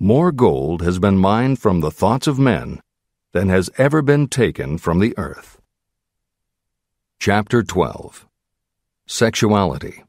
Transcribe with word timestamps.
more 0.00 0.32
gold 0.32 0.82
has 0.82 0.98
been 0.98 1.16
mined 1.16 1.58
from 1.58 1.80
the 1.80 1.90
thoughts 1.90 2.26
of 2.26 2.38
men 2.38 2.80
than 3.32 3.48
has 3.48 3.70
ever 3.78 4.02
been 4.02 4.28
taken 4.28 4.76
from 4.76 4.98
the 4.98 5.14
earth. 5.16 5.60
Chapter 7.18 7.62
12 7.62 8.26
Sexuality, 9.06 10.04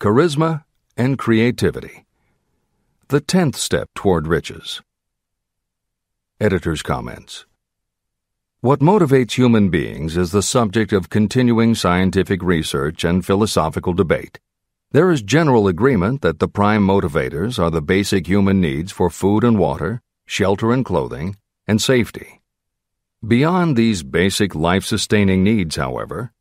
Charisma, 0.00 0.64
and 0.96 1.18
Creativity. 1.18 2.06
The 3.08 3.20
tenth 3.20 3.56
step 3.56 3.88
toward 3.94 4.26
riches. 4.26 4.80
Editor's 6.40 6.82
comments. 6.82 7.46
What 8.60 8.80
motivates 8.80 9.32
human 9.32 9.70
beings 9.70 10.16
is 10.16 10.32
the 10.32 10.42
subject 10.42 10.92
of 10.92 11.10
continuing 11.10 11.74
scientific 11.74 12.42
research 12.42 13.04
and 13.04 13.24
philosophical 13.24 13.92
debate. 13.92 14.38
There 14.92 15.10
is 15.10 15.22
general 15.22 15.66
agreement 15.66 16.22
that 16.22 16.38
the 16.38 16.48
prime 16.48 16.86
motivators 16.86 17.58
are 17.58 17.70
the 17.70 17.82
basic 17.82 18.26
human 18.26 18.60
needs 18.60 18.92
for 18.92 19.10
food 19.10 19.42
and 19.42 19.58
water, 19.58 20.00
shelter 20.26 20.72
and 20.72 20.84
clothing, 20.84 21.36
and 21.66 21.82
safety. 21.82 22.40
Beyond 23.26 23.76
these 23.76 24.04
basic 24.04 24.54
life 24.54 24.84
sustaining 24.84 25.42
needs, 25.42 25.76
however, 25.76 26.32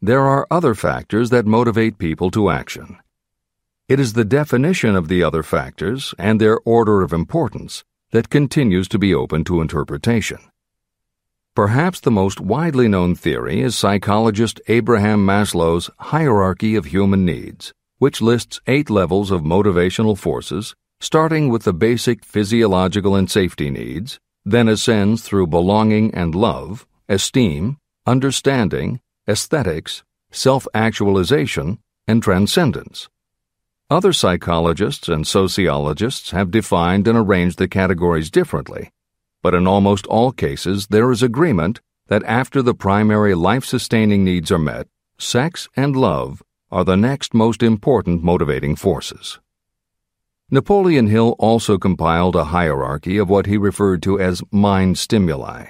there 0.00 0.22
are 0.22 0.46
other 0.50 0.74
factors 0.74 1.28
that 1.28 1.44
motivate 1.44 1.98
people 1.98 2.30
to 2.30 2.48
action. 2.48 2.96
It 3.86 4.00
is 4.00 4.14
the 4.14 4.24
definition 4.24 4.96
of 4.96 5.08
the 5.08 5.22
other 5.22 5.42
factors 5.42 6.14
and 6.18 6.40
their 6.40 6.58
order 6.64 7.02
of 7.02 7.12
importance 7.12 7.84
that 8.12 8.30
continues 8.30 8.88
to 8.88 8.98
be 8.98 9.14
open 9.14 9.44
to 9.44 9.60
interpretation. 9.60 10.38
Perhaps 11.54 12.00
the 12.00 12.10
most 12.10 12.40
widely 12.40 12.88
known 12.88 13.14
theory 13.14 13.60
is 13.60 13.76
psychologist 13.76 14.58
Abraham 14.68 15.26
Maslow's 15.26 15.90
hierarchy 15.98 16.76
of 16.76 16.86
human 16.86 17.26
needs, 17.26 17.74
which 18.00 18.22
lists 18.22 18.62
eight 18.66 18.88
levels 18.88 19.30
of 19.30 19.42
motivational 19.42 20.16
forces, 20.16 20.74
starting 21.00 21.50
with 21.50 21.64
the 21.64 21.72
basic 21.72 22.24
physiological 22.24 23.14
and 23.14 23.30
safety 23.30 23.68
needs, 23.68 24.18
then 24.42 24.68
ascends 24.68 25.22
through 25.22 25.46
belonging 25.46 26.12
and 26.14 26.34
love, 26.34 26.86
esteem, 27.10 27.76
understanding, 28.06 28.98
aesthetics, 29.28 30.02
self 30.30 30.66
actualization, 30.72 31.78
and 32.08 32.22
transcendence. 32.22 33.10
Other 33.90 34.14
psychologists 34.14 35.06
and 35.06 35.26
sociologists 35.26 36.30
have 36.30 36.50
defined 36.50 37.06
and 37.06 37.18
arranged 37.18 37.58
the 37.58 37.68
categories 37.68 38.30
differently, 38.30 38.90
but 39.42 39.54
in 39.54 39.66
almost 39.66 40.06
all 40.06 40.32
cases 40.32 40.86
there 40.86 41.10
is 41.10 41.22
agreement 41.22 41.82
that 42.06 42.24
after 42.24 42.62
the 42.62 42.74
primary 42.74 43.34
life 43.34 43.66
sustaining 43.66 44.24
needs 44.24 44.50
are 44.50 44.58
met, 44.58 44.88
sex 45.18 45.68
and 45.76 45.94
love 45.94 46.42
are 46.70 46.84
the 46.84 46.96
next 46.96 47.34
most 47.34 47.62
important 47.62 48.22
motivating 48.22 48.76
forces. 48.76 49.40
Napoleon 50.50 51.06
Hill 51.06 51.36
also 51.38 51.78
compiled 51.78 52.36
a 52.36 52.44
hierarchy 52.44 53.18
of 53.18 53.28
what 53.28 53.46
he 53.46 53.56
referred 53.56 54.02
to 54.02 54.20
as 54.20 54.42
mind 54.50 54.98
stimuli. 54.98 55.66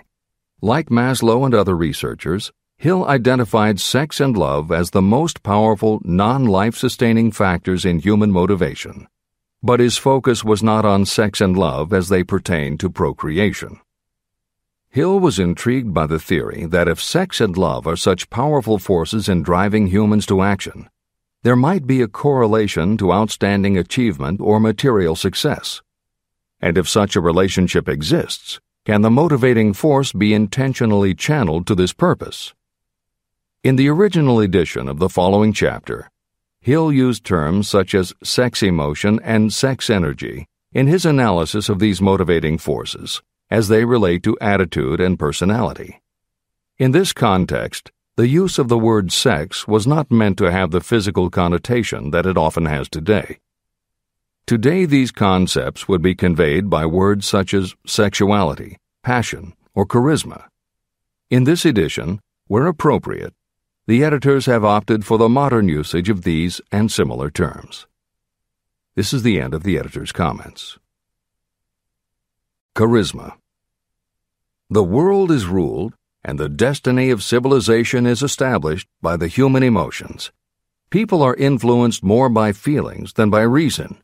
Like 0.62 0.89
Maslow 0.89 1.45
and 1.45 1.55
other 1.55 1.77
researchers, 1.77 2.53
Hill 2.77 3.05
identified 3.06 3.81
sex 3.81 4.21
and 4.21 4.37
love 4.37 4.73
as 4.73 4.91
the 4.91 5.03
most 5.03 5.43
powerful 5.43 6.01
non 6.05 6.47
life 6.47 6.77
sustaining 6.77 7.31
factors 7.31 7.84
in 7.84 7.98
human 7.98 8.31
motivation. 8.31 9.06
But 9.62 9.81
his 9.81 9.98
focus 9.98 10.45
was 10.45 10.62
not 10.62 10.84
on 10.84 11.05
sex 11.06 11.41
and 11.41 11.56
love 11.56 11.93
as 11.93 12.09
they 12.09 12.25
pertain 12.25 12.78
to 12.78 12.89
procreation. 12.91 13.81
Hill 14.93 15.21
was 15.21 15.39
intrigued 15.39 15.95
by 15.95 16.06
the 16.06 16.19
theory 16.19 16.67
that 16.67 16.89
if 16.89 17.01
sex 17.01 17.41
and 17.41 17.56
love 17.56 17.87
are 17.87 17.97
such 17.97 18.28
powerful 18.28 18.78
forces 18.78 19.28
in 19.28 19.43
driving 19.43 19.87
humans 19.87 20.27
to 20.27 20.43
action, 20.43 20.90
there 21.43 21.57
might 21.57 21.87
be 21.87 22.03
a 22.03 22.09
correlation 22.09 22.97
to 22.99 23.13
outstanding 23.13 23.79
achievement 23.79 24.41
or 24.41 24.61
material 24.61 25.17
success. 25.17 25.81
And 26.61 26.77
if 26.77 26.89
such 26.89 27.17
a 27.17 27.21
relationship 27.21 27.89
exists, 27.89 28.61
can 28.85 29.03
the 29.03 29.11
motivating 29.11 29.73
force 29.73 30.13
be 30.13 30.35
intentionally 30.35 31.15
channeled 31.15 31.67
to 31.67 31.75
this 31.75 31.93
purpose? 31.93 32.55
In 33.62 33.77
the 33.77 33.89
original 33.89 34.41
edition 34.41 34.89
of 34.89 34.99
the 34.99 35.09
following 35.09 35.53
chapter, 35.53 36.11
Hill 36.61 36.93
used 36.93 37.25
terms 37.25 37.69
such 37.69 37.95
as 37.95 38.12
sex 38.23 38.62
emotion 38.62 39.19
and 39.23 39.53
sex 39.53 39.89
energy 39.89 40.47
in 40.73 40.87
his 40.87 41.06
analysis 41.06 41.69
of 41.69 41.79
these 41.79 42.03
motivating 42.03 42.59
forces 42.59 43.23
as 43.50 43.69
they 43.69 43.84
relate 43.84 44.23
to 44.23 44.39
attitude 44.41 45.00
and 45.00 45.19
personality. 45.19 46.00
In 46.79 46.93
this 46.93 47.12
context, 47.12 47.91
the 48.20 48.28
use 48.28 48.58
of 48.58 48.69
the 48.69 48.76
word 48.76 49.10
sex 49.10 49.66
was 49.66 49.86
not 49.86 50.10
meant 50.10 50.36
to 50.36 50.53
have 50.53 50.72
the 50.72 50.82
physical 50.82 51.31
connotation 51.31 52.10
that 52.10 52.26
it 52.26 52.36
often 52.36 52.66
has 52.66 52.86
today. 52.86 53.38
Today, 54.47 54.84
these 54.84 55.10
concepts 55.10 55.88
would 55.88 56.03
be 56.03 56.14
conveyed 56.14 56.69
by 56.69 56.84
words 56.84 57.26
such 57.26 57.54
as 57.54 57.75
sexuality, 57.86 58.76
passion, 59.03 59.54
or 59.75 59.86
charisma. 59.86 60.48
In 61.31 61.44
this 61.44 61.64
edition, 61.64 62.20
where 62.47 62.66
appropriate, 62.66 63.32
the 63.86 64.04
editors 64.04 64.44
have 64.44 64.66
opted 64.66 65.06
for 65.06 65.16
the 65.16 65.31
modern 65.31 65.66
usage 65.66 66.10
of 66.10 66.20
these 66.20 66.60
and 66.70 66.92
similar 66.92 67.31
terms. 67.31 67.87
This 68.97 69.14
is 69.14 69.22
the 69.22 69.41
end 69.41 69.54
of 69.54 69.62
the 69.62 69.78
editor's 69.78 70.12
comments. 70.12 70.78
Charisma. 72.76 73.37
The 74.69 74.84
world 74.84 75.31
is 75.31 75.47
ruled, 75.47 75.94
and 76.25 76.38
the 76.38 76.48
destiny 76.48 77.10
of 77.10 77.22
civilization 77.22 78.06
is 78.06 78.22
established 78.22 78.88
by 79.00 79.16
the 79.16 79.28
human 79.28 79.62
emotions. 79.62 80.32
People 80.91 81.22
are 81.22 81.36
influenced 81.36 82.03
more 82.03 82.28
by 82.28 82.53
feelings 82.53 83.12
than 83.14 83.31
by 83.31 83.42
reason. 83.42 83.98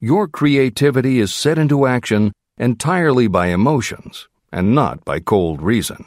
Your 0.00 0.28
creativity 0.28 1.18
is 1.18 1.34
set 1.34 1.58
into 1.58 1.86
action 1.86 2.32
entirely 2.58 3.26
by 3.26 3.48
emotions 3.48 4.28
and 4.52 4.74
not 4.74 5.04
by 5.04 5.20
cold 5.20 5.60
reason. 5.60 6.06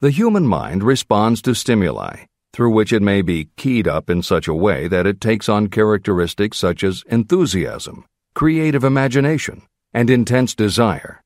The 0.00 0.10
human 0.10 0.46
mind 0.46 0.82
responds 0.82 1.42
to 1.42 1.54
stimuli, 1.54 2.24
through 2.52 2.70
which 2.70 2.92
it 2.92 3.02
may 3.02 3.22
be 3.22 3.50
keyed 3.56 3.86
up 3.86 4.08
in 4.08 4.22
such 4.22 4.48
a 4.48 4.54
way 4.54 4.88
that 4.88 5.06
it 5.06 5.20
takes 5.20 5.48
on 5.48 5.68
characteristics 5.68 6.56
such 6.56 6.82
as 6.82 7.04
enthusiasm, 7.08 8.04
creative 8.34 8.84
imagination, 8.84 9.62
and 9.92 10.08
intense 10.08 10.54
desire. 10.54 11.22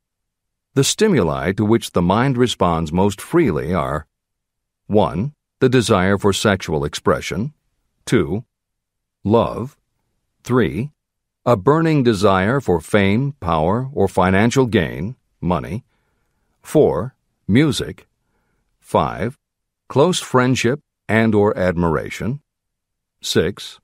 The 0.75 0.84
stimuli 0.84 1.53
to 1.53 1.66
which 1.66 1.91
the 1.91 2.00
mind 2.00 2.38
responds 2.38 2.93
most 2.93 3.21
freely 3.21 3.75
are 3.75 4.06
1. 4.87 5.34
The 5.60 5.69
desire 5.69 6.16
for 6.16 6.33
sexual 6.33 6.87
expression, 6.87 7.53
2. 8.06 8.43
Love, 9.22 9.77
3. 10.44 10.91
A 11.44 11.56
burning 11.59 12.03
desire 12.03 12.59
for 12.59 12.81
fame, 12.81 13.34
power, 13.38 13.91
or 13.93 14.09
financial 14.09 14.65
gain, 14.65 15.16
money, 15.43 15.84
4. 16.62 17.15
Music, 17.47 18.06
5. 18.81 19.37
Close 19.91 20.21
friendship 20.21 20.81
and 21.06 21.34
or 21.34 21.54
admiration. 21.54 22.41
6. 23.21 23.78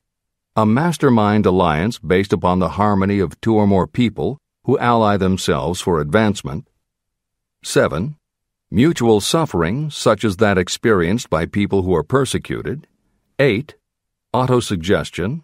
A 0.56 0.65
mastermind 0.65 1.44
alliance 1.44 1.99
based 1.99 2.32
upon 2.32 2.60
the 2.60 2.70
harmony 2.81 3.19
of 3.19 3.38
two 3.43 3.55
or 3.55 3.66
more 3.66 3.87
people 3.87 4.38
who 4.65 4.78
ally 4.78 5.19
themselves 5.19 5.82
for 5.82 6.00
advancement. 6.00 6.66
7. 7.62 8.16
Mutual 8.70 9.20
suffering, 9.20 9.91
such 9.91 10.24
as 10.24 10.36
that 10.36 10.56
experienced 10.56 11.28
by 11.28 11.44
people 11.44 11.82
who 11.82 11.94
are 11.94 12.04
persecuted. 12.04 12.86
8. 13.38 13.74
Autosuggestion. 14.32 15.42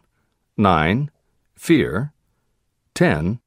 9. 0.56 1.10
Fear. 1.56 2.12
10. 2.94 3.41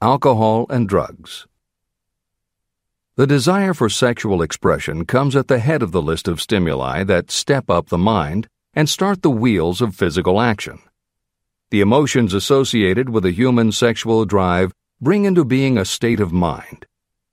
Alcohol 0.00 0.66
and 0.70 0.88
drugs. 0.88 1.48
The 3.16 3.26
desire 3.26 3.74
for 3.74 3.88
sexual 3.88 4.40
expression 4.40 5.04
comes 5.04 5.34
at 5.34 5.48
the 5.48 5.58
head 5.58 5.82
of 5.82 5.92
the 5.92 6.00
list 6.00 6.28
of 6.28 6.40
stimuli 6.40 7.02
that 7.04 7.30
step 7.30 7.68
up 7.68 7.88
the 7.88 7.98
mind 7.98 8.48
and 8.72 8.88
start 8.88 9.22
the 9.22 9.30
wheels 9.30 9.80
of 9.80 9.96
physical 9.96 10.40
action. 10.40 10.78
The 11.70 11.80
emotions 11.80 12.34
associated 12.34 13.08
with 13.08 13.24
a 13.26 13.32
human 13.32 13.72
sexual 13.72 14.24
drive 14.24 14.72
bring 15.00 15.24
into 15.24 15.44
being 15.44 15.76
a 15.76 15.84
state 15.84 16.20
of 16.20 16.32
mind. 16.32 16.86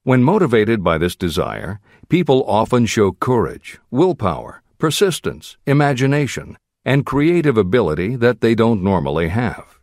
When 0.09 0.23
motivated 0.23 0.83
by 0.83 0.97
this 0.97 1.15
desire, 1.15 1.79
people 2.07 2.43
often 2.47 2.87
show 2.87 3.11
courage, 3.11 3.79
willpower, 3.91 4.63
persistence, 4.79 5.55
imagination, 5.67 6.57
and 6.83 7.05
creative 7.05 7.57
ability 7.57 8.15
that 8.15 8.41
they 8.41 8.55
don't 8.55 8.81
normally 8.81 9.27
have. 9.27 9.77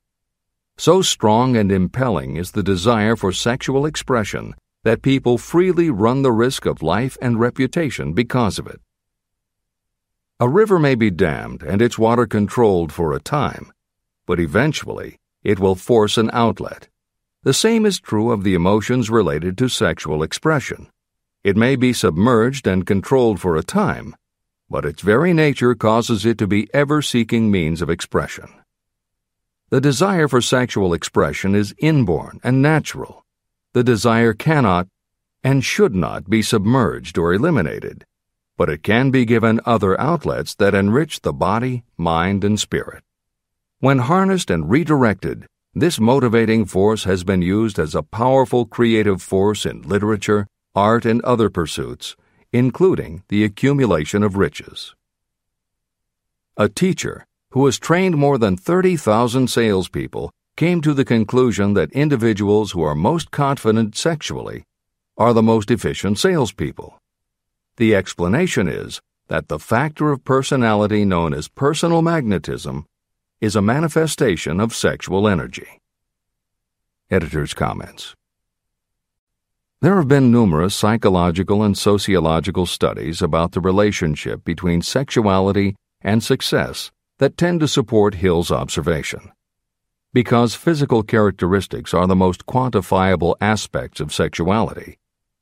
So 0.76 1.00
strong 1.00 1.56
and 1.56 1.70
impelling 1.70 2.34
is 2.34 2.50
the 2.50 2.64
desire 2.64 3.14
for 3.14 3.30
sexual 3.30 3.86
expression 3.86 4.56
that 4.82 5.00
people 5.00 5.38
freely 5.38 5.90
run 5.90 6.22
the 6.22 6.32
risk 6.32 6.66
of 6.66 6.82
life 6.82 7.16
and 7.22 7.38
reputation 7.38 8.12
because 8.12 8.58
of 8.58 8.66
it. 8.66 8.80
A 10.40 10.48
river 10.48 10.80
may 10.80 10.96
be 10.96 11.12
dammed 11.12 11.62
and 11.62 11.80
its 11.80 12.00
water 12.00 12.26
controlled 12.26 12.90
for 12.90 13.12
a 13.12 13.20
time, 13.20 13.70
but 14.26 14.40
eventually 14.40 15.18
it 15.44 15.60
will 15.60 15.76
force 15.76 16.18
an 16.18 16.30
outlet. 16.32 16.88
The 17.46 17.54
same 17.54 17.86
is 17.86 18.00
true 18.00 18.32
of 18.32 18.42
the 18.42 18.54
emotions 18.54 19.08
related 19.08 19.56
to 19.58 19.68
sexual 19.68 20.24
expression. 20.24 20.88
It 21.44 21.56
may 21.56 21.76
be 21.76 21.92
submerged 21.92 22.66
and 22.66 22.84
controlled 22.84 23.38
for 23.38 23.54
a 23.54 23.62
time, 23.62 24.16
but 24.68 24.84
its 24.84 25.00
very 25.00 25.32
nature 25.32 25.76
causes 25.76 26.26
it 26.26 26.38
to 26.38 26.48
be 26.48 26.68
ever 26.74 27.02
seeking 27.02 27.48
means 27.48 27.80
of 27.82 27.88
expression. 27.88 28.48
The 29.70 29.80
desire 29.80 30.26
for 30.26 30.40
sexual 30.40 30.92
expression 30.92 31.54
is 31.54 31.72
inborn 31.78 32.40
and 32.42 32.60
natural. 32.60 33.24
The 33.74 33.84
desire 33.84 34.32
cannot 34.32 34.88
and 35.44 35.64
should 35.64 35.94
not 35.94 36.28
be 36.28 36.42
submerged 36.42 37.16
or 37.16 37.32
eliminated, 37.32 38.04
but 38.56 38.68
it 38.68 38.82
can 38.82 39.12
be 39.12 39.24
given 39.24 39.60
other 39.64 39.94
outlets 40.00 40.56
that 40.56 40.74
enrich 40.74 41.20
the 41.20 41.32
body, 41.32 41.84
mind, 41.96 42.42
and 42.42 42.58
spirit. 42.58 43.04
When 43.78 44.00
harnessed 44.00 44.50
and 44.50 44.68
redirected, 44.68 45.46
this 45.78 46.00
motivating 46.00 46.64
force 46.64 47.04
has 47.04 47.22
been 47.22 47.42
used 47.42 47.78
as 47.78 47.94
a 47.94 48.02
powerful 48.02 48.64
creative 48.64 49.20
force 49.20 49.66
in 49.66 49.82
literature, 49.82 50.46
art, 50.74 51.04
and 51.04 51.20
other 51.20 51.50
pursuits, 51.50 52.16
including 52.50 53.22
the 53.28 53.44
accumulation 53.44 54.22
of 54.22 54.38
riches. 54.38 54.94
A 56.56 56.70
teacher 56.70 57.26
who 57.50 57.66
has 57.66 57.78
trained 57.78 58.16
more 58.16 58.38
than 58.38 58.56
30,000 58.56 59.50
salespeople 59.50 60.32
came 60.56 60.80
to 60.80 60.94
the 60.94 61.04
conclusion 61.04 61.74
that 61.74 61.92
individuals 61.92 62.72
who 62.72 62.80
are 62.80 62.94
most 62.94 63.30
confident 63.30 63.94
sexually 63.94 64.64
are 65.18 65.34
the 65.34 65.42
most 65.42 65.70
efficient 65.70 66.18
salespeople. 66.18 66.98
The 67.76 67.94
explanation 67.94 68.66
is 68.66 69.02
that 69.28 69.48
the 69.48 69.58
factor 69.58 70.10
of 70.10 70.24
personality 70.24 71.04
known 71.04 71.34
as 71.34 71.48
personal 71.48 72.00
magnetism 72.00 72.86
is 73.38 73.54
a 73.54 73.60
manifestation 73.60 74.60
of 74.60 74.74
sexual 74.74 75.28
energy. 75.28 75.80
Editor's 77.10 77.52
comments. 77.52 78.14
There 79.82 79.96
have 79.96 80.08
been 80.08 80.32
numerous 80.32 80.74
psychological 80.74 81.62
and 81.62 81.76
sociological 81.76 82.64
studies 82.64 83.20
about 83.20 83.52
the 83.52 83.60
relationship 83.60 84.42
between 84.42 84.80
sexuality 84.80 85.76
and 86.00 86.24
success 86.24 86.90
that 87.18 87.36
tend 87.36 87.60
to 87.60 87.68
support 87.68 88.14
Hill's 88.14 88.50
observation. 88.50 89.30
Because 90.14 90.54
physical 90.54 91.02
characteristics 91.02 91.92
are 91.92 92.06
the 92.06 92.16
most 92.16 92.46
quantifiable 92.46 93.34
aspects 93.38 94.00
of 94.00 94.14
sexuality, 94.14 94.96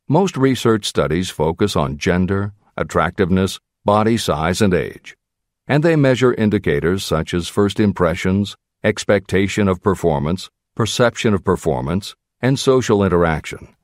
most 0.09 0.37
research 0.37 0.85
studies 0.85 1.31
focus 1.31 1.77
on 1.77 1.97
gender, 1.97 2.55
attractiveness, 2.77 3.61
body 3.85 4.17
size, 4.17 4.61
and 4.61 4.75
age, 4.75 5.17
and 5.67 5.83
they 5.83 5.97
measure 5.97 6.35
indicators 6.35 7.05
such 7.05 7.33
as 7.35 7.49
first 7.49 7.81
impressions, 7.81 8.57
expectation 8.83 9.69
of 9.69 9.83
performance, 9.83 10.51
perception 10.75 11.35
of 11.35 11.45
performance, 11.45 12.15
and 12.41 12.59
social 12.59 13.03
interaction. 13.03 13.75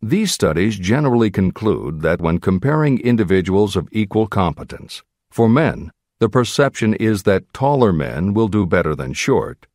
These 0.00 0.32
studies 0.32 0.78
generally 0.78 1.30
conclude 1.30 2.02
that 2.02 2.20
when 2.20 2.38
comparing 2.38 3.00
individuals 3.00 3.76
of 3.76 3.88
equal 3.92 4.26
competence, 4.26 5.02
for 5.30 5.48
men, 5.48 5.90
the 6.20 6.28
perception 6.28 6.94
is 6.94 7.24
that 7.24 7.52
taller 7.52 7.92
men 7.92 8.34
will 8.34 8.48
do 8.48 8.66
better 8.66 8.94
than 8.94 9.12
short, 9.12 9.66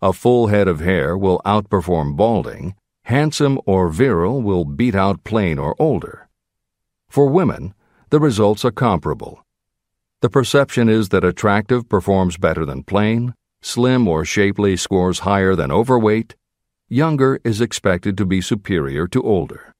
a 0.00 0.12
full 0.12 0.48
head 0.48 0.66
of 0.66 0.80
hair 0.80 1.16
will 1.16 1.40
outperform 1.46 2.16
balding, 2.16 2.74
handsome 3.04 3.60
or 3.66 3.88
virile 3.88 4.42
will 4.42 4.64
beat 4.64 4.96
out 4.96 5.22
plain 5.22 5.60
or 5.60 5.76
older. 5.78 6.28
For 7.08 7.28
women, 7.28 7.72
the 8.10 8.18
results 8.18 8.64
are 8.64 8.72
comparable. 8.72 9.41
The 10.22 10.30
perception 10.30 10.88
is 10.88 11.08
that 11.08 11.24
attractive 11.24 11.88
performs 11.88 12.36
better 12.36 12.64
than 12.64 12.84
plain, 12.84 13.34
slim 13.60 14.06
or 14.06 14.24
shapely 14.24 14.76
scores 14.76 15.18
higher 15.20 15.56
than 15.56 15.72
overweight, 15.72 16.36
younger 16.88 17.40
is 17.42 17.60
expected 17.60 18.16
to 18.18 18.24
be 18.24 18.40
superior 18.40 19.08
to 19.08 19.20
older. 19.20 19.74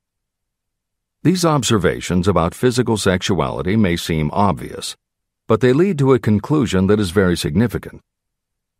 These 1.22 1.44
observations 1.44 2.26
about 2.26 2.56
physical 2.56 2.96
sexuality 2.96 3.76
may 3.76 3.96
seem 3.96 4.32
obvious, 4.32 4.96
but 5.46 5.60
they 5.60 5.72
lead 5.72 5.96
to 6.00 6.12
a 6.12 6.18
conclusion 6.18 6.88
that 6.88 6.98
is 6.98 7.12
very 7.12 7.36
significant. 7.36 8.00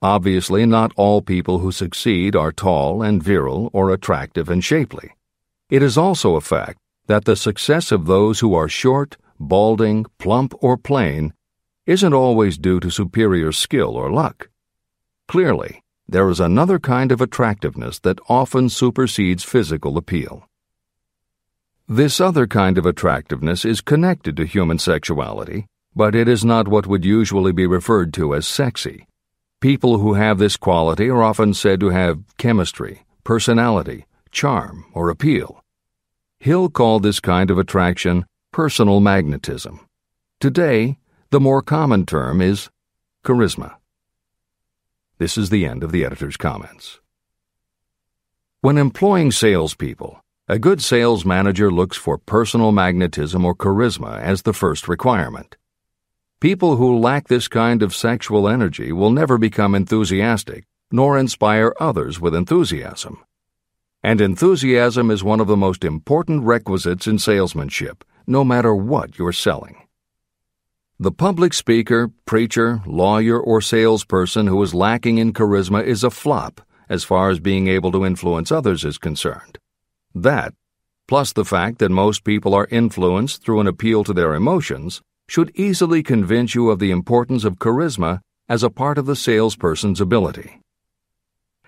Obviously, 0.03 0.67
not 0.67 0.91
all 0.97 1.23
people 1.23 1.61
who 1.61 1.71
succeed 1.71 2.35
are 2.35 2.51
tall 2.51 3.03
and 3.03 3.23
virile 3.23 3.71
or 3.73 3.91
attractive 3.91 4.51
and 4.51 4.65
shapely. 4.65 5.13
It 5.71 5.81
is 5.81 5.97
also 5.97 6.35
a 6.35 6.41
fact 6.41 6.81
that 7.07 7.25
the 7.25 7.37
success 7.37 7.93
of 7.93 8.07
those 8.07 8.41
who 8.41 8.53
are 8.53 8.69
short, 8.69 9.17
balding, 9.39 10.07
plump, 10.19 10.55
or 10.61 10.77
plain 10.77 11.33
isn't 11.87 12.15
always 12.15 12.59
due 12.59 12.81
to 12.81 12.91
superior 12.91 13.53
skill 13.53 13.97
or 13.97 14.11
luck. 14.11 14.49
Clearly, 15.29 15.83
there 16.09 16.29
is 16.29 16.41
another 16.41 16.79
kind 16.79 17.11
of 17.11 17.21
attractiveness 17.21 17.99
that 18.01 18.21
often 18.29 18.69
supersedes 18.69 19.45
physical 19.45 19.97
appeal. 19.97 20.49
This 21.89 22.21
other 22.21 22.47
kind 22.47 22.79
of 22.79 22.87
attractiveness 22.87 23.65
is 23.65 23.81
connected 23.81 24.37
to 24.37 24.45
human 24.47 24.79
sexuality, 24.79 25.67
but 25.95 26.15
it 26.15 26.29
is 26.29 26.45
not 26.45 26.69
what 26.69 26.87
would 26.87 27.05
usually 27.05 27.53
be 27.53 27.67
referred 27.67 28.15
to 28.15 28.35
as 28.35 28.47
sexy. 28.47 29.07
People 29.61 29.99
who 29.99 30.15
have 30.15 30.39
this 30.39 30.57
quality 30.57 31.09
are 31.09 31.23
often 31.23 31.55
said 31.55 31.81
to 31.81 31.91
have 31.91 32.23
chemistry, 32.39 33.05
personality, 33.25 34.07
charm, 34.31 34.85
or 34.95 35.09
appeal. 35.09 35.63
Hill 36.39 36.69
called 36.69 37.03
this 37.03 37.21
kind 37.21 37.51
of 37.51 37.59
attraction 37.59 38.25
personal 38.53 39.01
magnetism. 39.01 39.81
Today, 40.41 40.99
the 41.33 41.41
more 41.41 41.63
common 41.63 42.05
term 42.05 42.43
is 42.43 42.69
charisma. 43.25 43.77
This 45.17 45.39
is 45.39 45.49
the 45.49 45.65
end 45.65 45.83
of 45.83 45.91
the 45.91 46.05
editor's 46.05 46.37
comments. 46.37 47.01
When 48.61 48.77
employing 48.77 49.33
salespeople, 49.33 50.23
a 50.47 50.59
good 50.59 50.83
sales 50.83 51.25
manager 51.25 51.73
looks 51.73 51.97
for 51.97 52.19
personal 52.19 52.71
magnetism 52.71 53.47
or 53.47 53.55
charisma 53.55 54.21
as 54.21 54.43
the 54.43 54.53
first 54.53 54.89
requirement. 54.89 55.57
People 56.39 56.77
who 56.77 56.99
lack 56.99 57.29
this 57.29 57.49
kind 57.49 57.83
of 57.83 57.95
sexual 57.95 58.47
energy 58.47 58.93
will 58.93 59.11
never 59.11 59.39
become 59.39 59.75
enthusiastic 59.75 60.67
nor 60.91 61.17
inspire 61.17 61.73
others 61.81 62.21
with 62.21 62.35
enthusiasm. 62.35 63.25
And 64.03 64.21
enthusiasm 64.21 65.11
is 65.11 65.25
one 65.25 65.41
of 65.41 65.47
the 65.47 65.57
most 65.57 65.83
important 65.83 66.43
requisites 66.43 67.07
in 67.07 67.19
salesmanship, 67.19 68.05
no 68.27 68.45
matter 68.45 68.75
what 68.75 69.17
you're 69.19 69.33
selling. 69.33 69.82
The 71.03 71.11
public 71.11 71.53
speaker, 71.53 72.13
preacher, 72.27 72.81
lawyer, 72.87 73.37
or 73.37 73.61
salesperson 73.61 74.47
who 74.47 74.63
is 74.63 74.73
lacking 74.73 75.19
in 75.19 75.33
charisma 75.33 75.83
is 75.83 76.05
a 76.05 76.11
flop 76.11 76.61
as 76.89 77.03
far 77.03 77.29
as 77.29 77.41
being 77.41 77.67
able 77.67 77.91
to 77.91 78.07
influence 78.07 78.53
others 78.53 78.85
is 78.85 78.99
concerned. 78.99 79.59
That, 80.15 80.55
plus 81.09 81.33
the 81.33 81.45
fact 81.45 81.81
that 81.81 81.89
most 81.89 82.23
people 82.23 82.55
are 82.55 82.69
influenced 82.71 83.43
through 83.43 83.59
an 83.59 83.67
appeal 83.67 84.05
to 84.05 84.13
their 84.13 84.33
emotions, 84.35 85.03
should 85.29 85.51
easily 85.57 86.05
convince 86.05 86.55
you 86.55 86.71
of 86.71 86.79
the 86.79 86.93
importance 86.93 87.43
of 87.43 87.59
charisma 87.59 88.21
as 88.49 88.63
a 88.63 88.71
part 88.71 88.97
of 88.97 89.07
the 89.07 89.17
salesperson's 89.17 90.01
ability. 90.01 90.61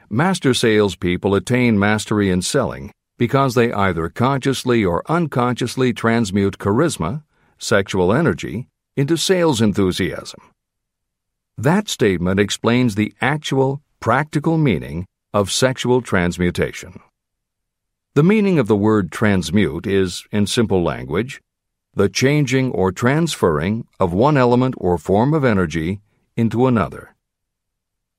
Master 0.08 0.54
salespeople 0.54 1.34
attain 1.34 1.76
mastery 1.76 2.30
in 2.30 2.40
selling 2.40 2.92
because 3.18 3.56
they 3.56 3.72
either 3.72 4.08
consciously 4.10 4.84
or 4.84 5.02
unconsciously 5.10 5.92
transmute 5.92 6.56
charisma, 6.58 7.24
sexual 7.58 8.12
energy, 8.12 8.68
into 8.96 9.16
sales 9.16 9.60
enthusiasm. 9.60 10.40
That 11.56 11.88
statement 11.88 12.40
explains 12.40 12.94
the 12.94 13.14
actual, 13.20 13.80
practical 14.00 14.58
meaning 14.58 15.06
of 15.32 15.50
sexual 15.50 16.02
transmutation. 16.02 17.00
The 18.14 18.22
meaning 18.22 18.58
of 18.58 18.68
the 18.68 18.76
word 18.76 19.10
transmute 19.10 19.86
is, 19.86 20.24
in 20.30 20.46
simple 20.46 20.82
language, 20.82 21.40
the 21.94 22.08
changing 22.08 22.70
or 22.72 22.92
transferring 22.92 23.86
of 23.98 24.12
one 24.12 24.36
element 24.36 24.74
or 24.78 24.98
form 24.98 25.34
of 25.34 25.44
energy 25.44 26.00
into 26.36 26.66
another. 26.66 27.14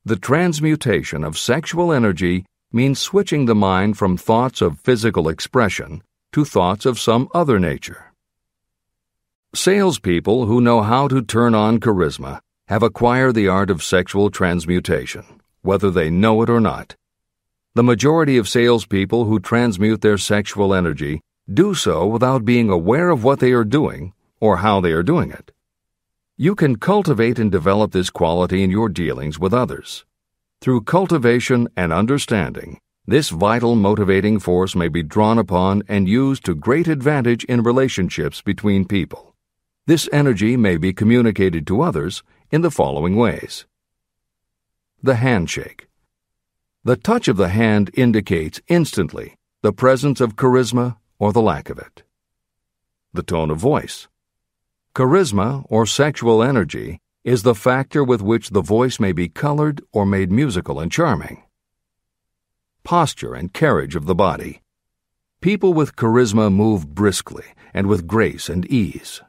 The 0.03 0.15
transmutation 0.15 1.23
of 1.23 1.37
sexual 1.37 1.91
energy 1.91 2.45
means 2.71 2.99
switching 2.99 3.45
the 3.45 3.55
mind 3.55 3.97
from 3.97 4.17
thoughts 4.17 4.61
of 4.61 4.79
physical 4.79 5.29
expression 5.29 6.03
to 6.33 6.45
thoughts 6.45 6.85
of 6.85 6.99
some 6.99 7.29
other 7.33 7.59
nature. 7.59 8.11
Salespeople 9.55 10.47
who 10.47 10.59
know 10.59 10.81
how 10.81 11.07
to 11.07 11.21
turn 11.21 11.55
on 11.55 11.79
charisma 11.79 12.41
have 12.67 12.83
acquired 12.83 13.35
the 13.35 13.47
art 13.47 13.69
of 13.69 13.81
sexual 13.81 14.29
transmutation, 14.29 15.23
whether 15.61 15.89
they 15.89 16.09
know 16.09 16.41
it 16.41 16.49
or 16.49 16.59
not. 16.59 16.97
The 17.73 17.83
majority 17.83 18.37
of 18.37 18.49
salespeople 18.49 19.23
who 19.23 19.39
transmute 19.39 20.01
their 20.01 20.17
sexual 20.17 20.73
energy 20.73 21.21
do 21.51 21.73
so 21.73 22.05
without 22.05 22.43
being 22.43 22.69
aware 22.69 23.09
of 23.09 23.23
what 23.23 23.39
they 23.39 23.53
are 23.53 23.63
doing 23.63 24.11
or 24.41 24.57
how 24.57 24.81
they 24.81 24.91
are 24.91 25.03
doing 25.03 25.31
it. 25.31 25.53
You 26.35 26.53
can 26.53 26.75
cultivate 26.75 27.39
and 27.39 27.49
develop 27.49 27.93
this 27.93 28.09
quality 28.09 28.61
in 28.61 28.71
your 28.71 28.89
dealings 28.89 29.39
with 29.39 29.53
others. 29.53 30.03
Through 30.59 30.81
cultivation 30.81 31.69
and 31.77 31.93
understanding, 31.93 32.81
this 33.07 33.29
vital 33.29 33.75
motivating 33.75 34.39
force 34.39 34.75
may 34.75 34.89
be 34.89 35.01
drawn 35.01 35.37
upon 35.37 35.83
and 35.87 36.09
used 36.09 36.43
to 36.43 36.55
great 36.55 36.89
advantage 36.89 37.45
in 37.45 37.63
relationships 37.63 38.41
between 38.41 38.83
people. 38.83 39.34
This 39.87 40.09
energy 40.11 40.57
may 40.57 40.77
be 40.77 40.93
communicated 40.93 41.67
to 41.67 41.81
others 41.81 42.23
in 42.49 42.61
the 42.61 42.71
following 42.71 43.15
ways 43.15 43.65
The 45.03 45.15
handshake. 45.15 45.87
The 46.83 46.95
touch 46.95 47.27
of 47.27 47.37
the 47.37 47.49
hand 47.49 47.91
indicates 47.93 48.59
instantly 48.67 49.37
the 49.61 49.71
presence 49.73 50.21
of 50.21 50.35
charisma 50.35 50.97
or 51.19 51.31
the 51.31 51.41
lack 51.41 51.69
of 51.69 51.77
it. 51.77 52.01
The 53.13 53.21
tone 53.21 53.51
of 53.51 53.57
voice. 53.57 54.07
Charisma 54.95 55.65
or 55.69 55.85
sexual 55.85 56.41
energy 56.41 56.99
is 57.23 57.43
the 57.43 57.55
factor 57.55 58.03
with 58.03 58.23
which 58.23 58.49
the 58.49 58.61
voice 58.61 58.99
may 58.99 59.11
be 59.11 59.27
colored 59.27 59.81
or 59.91 60.05
made 60.05 60.31
musical 60.31 60.79
and 60.79 60.91
charming. 60.91 61.43
Posture 62.83 63.35
and 63.35 63.53
carriage 63.53 63.95
of 63.95 64.07
the 64.07 64.15
body. 64.15 64.61
People 65.41 65.75
with 65.75 65.95
charisma 65.95 66.51
move 66.51 66.95
briskly 66.95 67.45
and 67.71 67.85
with 67.85 68.07
grace 68.07 68.49
and 68.49 68.65
ease. 68.65 69.21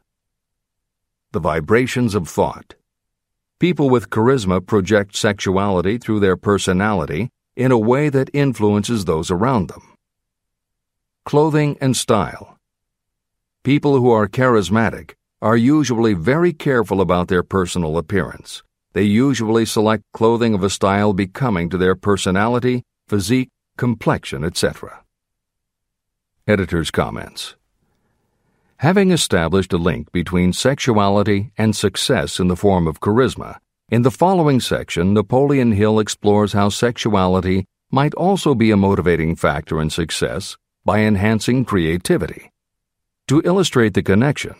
The 1.36 1.40
vibrations 1.40 2.14
of 2.14 2.26
thought. 2.26 2.76
People 3.60 3.90
with 3.90 4.08
charisma 4.08 4.66
project 4.66 5.14
sexuality 5.14 5.98
through 5.98 6.20
their 6.20 6.34
personality 6.34 7.28
in 7.54 7.70
a 7.70 7.78
way 7.78 8.08
that 8.08 8.30
influences 8.32 9.04
those 9.04 9.30
around 9.30 9.68
them. 9.68 9.82
Clothing 11.26 11.76
and 11.78 11.94
style. 11.94 12.56
People 13.64 13.98
who 13.98 14.10
are 14.10 14.26
charismatic 14.26 15.12
are 15.42 15.58
usually 15.58 16.14
very 16.14 16.54
careful 16.54 17.02
about 17.02 17.28
their 17.28 17.42
personal 17.42 17.98
appearance. 17.98 18.62
They 18.94 19.02
usually 19.02 19.66
select 19.66 20.04
clothing 20.14 20.54
of 20.54 20.64
a 20.64 20.70
style 20.70 21.12
becoming 21.12 21.68
to 21.68 21.76
their 21.76 21.94
personality, 21.94 22.82
physique, 23.08 23.50
complexion, 23.76 24.42
etc. 24.42 25.04
Editor's 26.46 26.90
comments. 26.90 27.56
Having 28.80 29.10
established 29.10 29.72
a 29.72 29.78
link 29.78 30.12
between 30.12 30.52
sexuality 30.52 31.50
and 31.56 31.74
success 31.74 32.38
in 32.38 32.48
the 32.48 32.56
form 32.56 32.86
of 32.86 33.00
charisma, 33.00 33.56
in 33.88 34.02
the 34.02 34.10
following 34.10 34.60
section, 34.60 35.14
Napoleon 35.14 35.72
Hill 35.72 35.98
explores 35.98 36.52
how 36.52 36.68
sexuality 36.68 37.64
might 37.90 38.12
also 38.14 38.54
be 38.54 38.70
a 38.70 38.76
motivating 38.76 39.34
factor 39.34 39.80
in 39.80 39.88
success 39.88 40.58
by 40.84 40.98
enhancing 40.98 41.64
creativity. 41.64 42.50
To 43.28 43.40
illustrate 43.46 43.94
the 43.94 44.02
connection, 44.02 44.54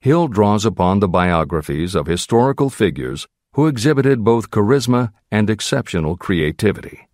Hill 0.00 0.28
draws 0.28 0.64
upon 0.64 1.00
the 1.00 1.08
biographies 1.08 1.94
of 1.94 2.06
historical 2.06 2.70
figures 2.70 3.26
who 3.52 3.66
exhibited 3.66 4.24
both 4.24 4.50
charisma 4.50 5.12
and 5.30 5.50
exceptional 5.50 6.16
creativity. 6.16 7.08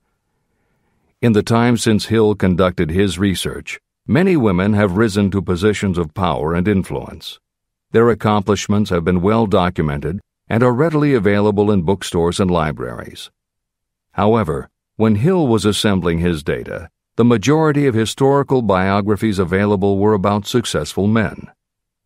In 1.21 1.33
the 1.33 1.43
time 1.43 1.77
since 1.77 2.07
Hill 2.07 2.37
conducted 2.37 2.91
his 2.91 3.19
research, 3.19 3.81
Many 4.09 4.37
women 4.37 4.75
have 4.75 4.97
risen 4.97 5.33
to 5.33 5.43
positions 5.43 5.99
of 5.99 6.15
power 6.15 6.55
and 6.55 6.69
influence. 6.69 7.41
Their 7.91 8.09
accomplishments 8.11 8.91
have 8.91 9.03
been 9.03 9.21
well 9.21 9.49
documented 9.49 10.21
and 10.47 10.63
are 10.63 10.73
readily 10.73 11.13
available 11.15 11.73
in 11.73 11.83
bookstores 11.83 12.39
and 12.39 12.49
libraries. 12.49 13.33
However, 14.13 14.71
when 14.95 15.17
Hill 15.17 15.49
was 15.49 15.65
assembling 15.65 16.21
his 16.21 16.45
data, 16.45 16.89
the 17.17 17.25
majority 17.25 17.89
of 17.89 17.97
historical 17.97 18.63
biographies 18.63 19.41
available 19.41 19.99
were 19.99 20.15
about 20.15 20.47
successful 20.47 21.09
men. 21.09 21.51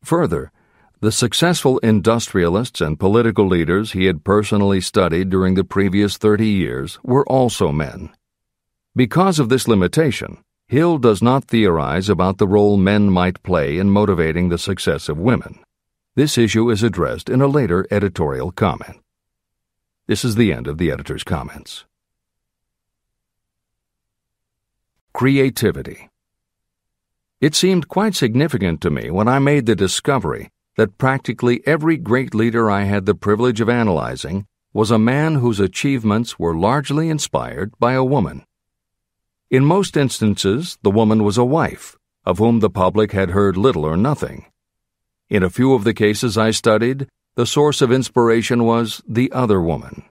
Further, 0.02 0.52
the 1.00 1.12
successful 1.12 1.76
industrialists 1.80 2.80
and 2.80 2.98
political 2.98 3.46
leaders 3.46 3.92
he 3.92 4.06
had 4.06 4.24
personally 4.24 4.80
studied 4.80 5.28
during 5.28 5.52
the 5.52 5.64
previous 5.64 6.16
30 6.16 6.46
years 6.46 6.98
were 7.02 7.26
also 7.28 7.70
men. 7.70 8.08
Because 8.96 9.38
of 9.38 9.50
this 9.50 9.68
limitation, 9.68 10.38
Hill 10.70 10.98
does 10.98 11.20
not 11.20 11.46
theorize 11.46 12.08
about 12.08 12.38
the 12.38 12.46
role 12.46 12.76
men 12.76 13.10
might 13.10 13.42
play 13.42 13.76
in 13.76 13.90
motivating 13.90 14.50
the 14.50 14.56
success 14.56 15.08
of 15.08 15.18
women. 15.18 15.58
This 16.14 16.38
issue 16.38 16.70
is 16.70 16.84
addressed 16.84 17.28
in 17.28 17.40
a 17.42 17.48
later 17.48 17.88
editorial 17.90 18.52
comment. 18.52 19.00
This 20.06 20.24
is 20.24 20.36
the 20.36 20.52
end 20.52 20.68
of 20.68 20.78
the 20.78 20.92
editor's 20.92 21.24
comments. 21.24 21.86
Creativity. 25.12 26.08
It 27.40 27.56
seemed 27.56 27.88
quite 27.88 28.14
significant 28.14 28.80
to 28.82 28.90
me 28.90 29.10
when 29.10 29.26
I 29.26 29.40
made 29.40 29.66
the 29.66 29.74
discovery 29.74 30.50
that 30.76 30.98
practically 30.98 31.66
every 31.66 31.96
great 31.96 32.32
leader 32.32 32.70
I 32.70 32.84
had 32.84 33.06
the 33.06 33.16
privilege 33.16 33.60
of 33.60 33.68
analyzing 33.68 34.46
was 34.72 34.92
a 34.92 35.00
man 35.00 35.34
whose 35.34 35.58
achievements 35.58 36.38
were 36.38 36.56
largely 36.56 37.08
inspired 37.08 37.72
by 37.80 37.94
a 37.94 38.04
woman. 38.04 38.44
In 39.50 39.64
most 39.64 39.96
instances, 39.96 40.78
the 40.82 40.92
woman 40.92 41.24
was 41.24 41.36
a 41.36 41.44
wife, 41.44 41.98
of 42.24 42.38
whom 42.38 42.60
the 42.60 42.70
public 42.70 43.10
had 43.10 43.30
heard 43.30 43.56
little 43.56 43.84
or 43.84 43.96
nothing. 43.96 44.46
In 45.28 45.42
a 45.42 45.50
few 45.50 45.74
of 45.74 45.82
the 45.82 45.92
cases 45.92 46.38
I 46.38 46.52
studied, 46.52 47.08
the 47.34 47.46
source 47.46 47.82
of 47.82 47.90
inspiration 47.90 48.62
was 48.62 49.02
the 49.08 49.32
other 49.32 49.60
woman. 49.60 50.04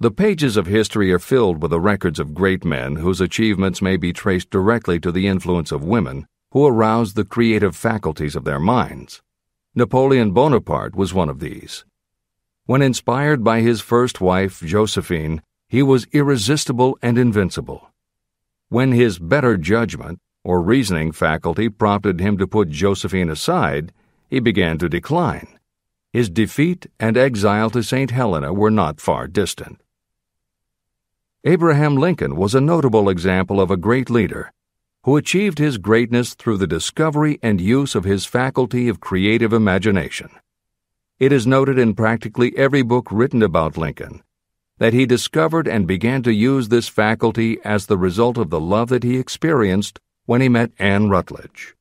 The 0.00 0.10
pages 0.10 0.58
of 0.58 0.66
history 0.66 1.10
are 1.14 1.18
filled 1.18 1.62
with 1.62 1.70
the 1.70 1.80
records 1.80 2.18
of 2.18 2.34
great 2.34 2.62
men 2.62 2.96
whose 2.96 3.22
achievements 3.22 3.80
may 3.80 3.96
be 3.96 4.12
traced 4.12 4.50
directly 4.50 5.00
to 5.00 5.10
the 5.10 5.26
influence 5.26 5.72
of 5.72 5.82
women 5.82 6.26
who 6.50 6.66
aroused 6.66 7.16
the 7.16 7.24
creative 7.24 7.74
faculties 7.74 8.36
of 8.36 8.44
their 8.44 8.60
minds. 8.60 9.22
Napoleon 9.74 10.32
Bonaparte 10.32 10.94
was 10.94 11.14
one 11.14 11.30
of 11.30 11.40
these. 11.40 11.86
When 12.66 12.82
inspired 12.82 13.42
by 13.42 13.62
his 13.62 13.80
first 13.80 14.20
wife, 14.20 14.60
Josephine, 14.60 15.40
he 15.68 15.82
was 15.82 16.06
irresistible 16.12 16.98
and 17.00 17.16
invincible. 17.16 17.90
When 18.68 18.90
his 18.90 19.20
better 19.20 19.56
judgment 19.56 20.18
or 20.42 20.60
reasoning 20.60 21.12
faculty 21.12 21.68
prompted 21.68 22.18
him 22.18 22.36
to 22.38 22.48
put 22.48 22.68
Josephine 22.68 23.30
aside, 23.30 23.92
he 24.28 24.40
began 24.40 24.76
to 24.78 24.88
decline. 24.88 25.58
His 26.12 26.28
defeat 26.28 26.86
and 26.98 27.16
exile 27.16 27.70
to 27.70 27.82
St. 27.84 28.10
Helena 28.10 28.52
were 28.52 28.70
not 28.70 29.00
far 29.00 29.28
distant. 29.28 29.80
Abraham 31.44 31.96
Lincoln 31.96 32.34
was 32.34 32.56
a 32.56 32.60
notable 32.60 33.08
example 33.08 33.60
of 33.60 33.70
a 33.70 33.76
great 33.76 34.10
leader 34.10 34.52
who 35.04 35.16
achieved 35.16 35.58
his 35.58 35.78
greatness 35.78 36.34
through 36.34 36.56
the 36.56 36.66
discovery 36.66 37.38
and 37.40 37.60
use 37.60 37.94
of 37.94 38.02
his 38.02 38.26
faculty 38.26 38.88
of 38.88 38.98
creative 38.98 39.52
imagination. 39.52 40.30
It 41.20 41.30
is 41.30 41.46
noted 41.46 41.78
in 41.78 41.94
practically 41.94 42.52
every 42.58 42.82
book 42.82 43.06
written 43.12 43.44
about 43.44 43.76
Lincoln 43.76 44.22
that 44.78 44.92
he 44.92 45.06
discovered 45.06 45.66
and 45.66 45.86
began 45.86 46.22
to 46.22 46.32
use 46.32 46.68
this 46.68 46.88
faculty 46.88 47.58
as 47.64 47.86
the 47.86 47.96
result 47.96 48.36
of 48.36 48.50
the 48.50 48.60
love 48.60 48.88
that 48.88 49.02
he 49.02 49.18
experienced 49.18 50.00
when 50.26 50.40
he 50.40 50.48
met 50.48 50.72
Anne 50.78 51.08
Rutledge. 51.08 51.74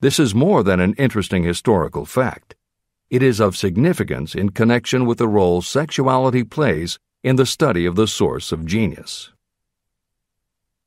This 0.00 0.18
is 0.18 0.34
more 0.34 0.62
than 0.62 0.80
an 0.80 0.94
interesting 0.94 1.44
historical 1.44 2.06
fact. 2.06 2.54
It 3.10 3.22
is 3.22 3.40
of 3.40 3.56
significance 3.56 4.34
in 4.34 4.50
connection 4.50 5.06
with 5.06 5.18
the 5.18 5.28
role 5.28 5.62
sexuality 5.62 6.44
plays 6.44 6.98
in 7.22 7.36
the 7.36 7.46
study 7.46 7.86
of 7.86 7.96
the 7.96 8.06
source 8.06 8.52
of 8.52 8.66
genius. 8.66 9.32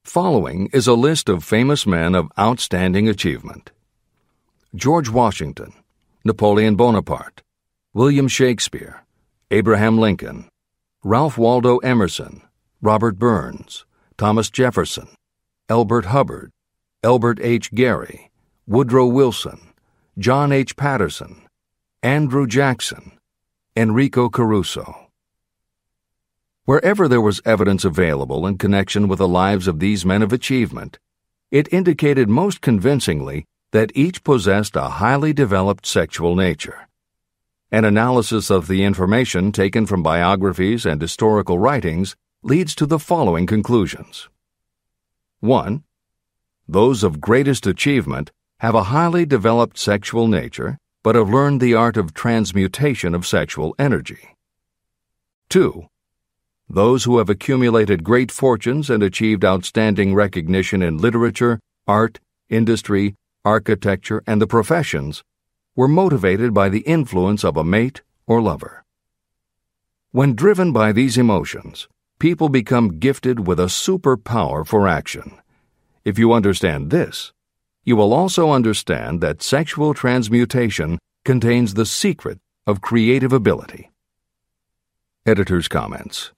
Following 0.04 0.70
is 0.72 0.88
a 0.88 0.94
list 0.94 1.30
of 1.30 1.44
famous 1.44 1.86
men 1.86 2.16
of 2.16 2.32
outstanding 2.40 3.08
achievement 3.10 3.72
George 4.76 5.10
Washington, 5.10 5.74
Napoleon 6.24 6.76
Bonaparte, 6.76 7.42
William 7.94 8.28
Shakespeare, 8.28 9.04
Abraham 9.50 9.98
Lincoln, 9.98 10.50
Ralph 11.04 11.38
Waldo 11.38 11.78
Emerson, 11.78 12.42
Robert 12.82 13.20
Burns, 13.20 13.86
Thomas 14.18 14.50
Jefferson, 14.50 15.08
Elbert 15.70 16.06
Hubbard, 16.06 16.52
Elbert 17.04 17.40
H. 17.40 17.72
Gary, 17.72 18.32
Woodrow 18.66 19.06
Wilson, 19.06 19.74
John 20.18 20.52
H. 20.52 20.76
Patterson, 20.76 21.44
Andrew 22.02 22.48
Jackson, 22.48 23.12
Enrico 23.76 24.28
Caruso. 24.28 25.10
Wherever 26.66 27.08
there 27.08 27.22
was 27.22 27.42
evidence 27.46 27.86
available 27.86 28.48
in 28.48 28.58
connection 28.58 29.08
with 29.08 29.20
the 29.20 29.28
lives 29.28 29.68
of 29.68 29.80
these 29.80 30.04
men 30.04 30.24
of 30.24 30.34
achievement, 30.34 30.98
it 31.52 31.72
indicated 31.72 32.28
most 32.28 32.60
convincingly 32.60 33.46
that 33.72 33.92
each 33.94 34.24
possessed 34.24 34.76
a 34.76 34.90
highly 34.90 35.32
developed 35.32 35.86
sexual 35.86 36.36
nature. 36.36 36.87
An 37.70 37.84
analysis 37.84 38.50
of 38.50 38.70
the 38.70 38.86
information 38.86 39.52
taken 39.52 39.86
from 39.86 40.02
biographies 40.02 40.86
and 40.86 41.02
historical 41.02 41.60
writings 41.60 42.16
leads 42.42 42.74
to 42.76 42.86
the 42.86 42.98
following 42.98 43.46
conclusions 43.46 44.30
1. 45.42 45.84
Those 46.66 47.04
of 47.04 47.20
greatest 47.20 47.68
achievement 47.68 48.32
have 48.62 48.74
a 48.74 48.84
highly 48.84 49.26
developed 49.26 49.78
sexual 49.78 50.30
nature, 50.30 50.78
but 51.04 51.16
have 51.16 51.30
learned 51.30 51.60
the 51.60 51.74
art 51.74 51.98
of 51.98 52.14
transmutation 52.14 53.14
of 53.14 53.28
sexual 53.28 53.76
energy. 53.78 54.30
2. 55.50 55.88
Those 56.70 57.04
who 57.04 57.18
have 57.18 57.30
accumulated 57.30 58.02
great 58.02 58.32
fortunes 58.32 58.90
and 58.90 59.04
achieved 59.04 59.44
outstanding 59.44 60.16
recognition 60.16 60.82
in 60.82 61.00
literature, 61.00 61.60
art, 61.86 62.22
industry, 62.50 63.16
architecture, 63.44 64.24
and 64.26 64.42
the 64.42 64.48
professions 64.48 65.22
were 65.78 65.88
motivated 65.88 66.54
by 66.54 66.68
the 66.68 66.82
influence 66.82 67.46
of 67.46 67.56
a 67.56 67.64
mate 67.64 68.02
or 68.26 68.42
lover. 68.42 68.84
When 70.12 70.34
driven 70.34 70.74
by 70.74 70.92
these 70.92 71.20
emotions, 71.20 71.88
people 72.18 72.50
become 72.50 72.98
gifted 73.00 73.46
with 73.46 73.60
a 73.60 73.66
superpower 73.66 74.66
for 74.66 74.88
action. 74.88 75.38
If 76.04 76.18
you 76.18 76.34
understand 76.34 76.90
this, 76.90 77.32
you 77.86 77.96
will 77.96 78.12
also 78.12 78.50
understand 78.50 79.22
that 79.22 79.44
sexual 79.44 79.94
transmutation 79.94 80.98
contains 81.24 81.76
the 81.76 81.86
secret 81.86 82.40
of 82.66 82.82
creative 82.82 83.32
ability. 83.32 83.92
Editor's 85.28 85.68
comments. 85.68 86.32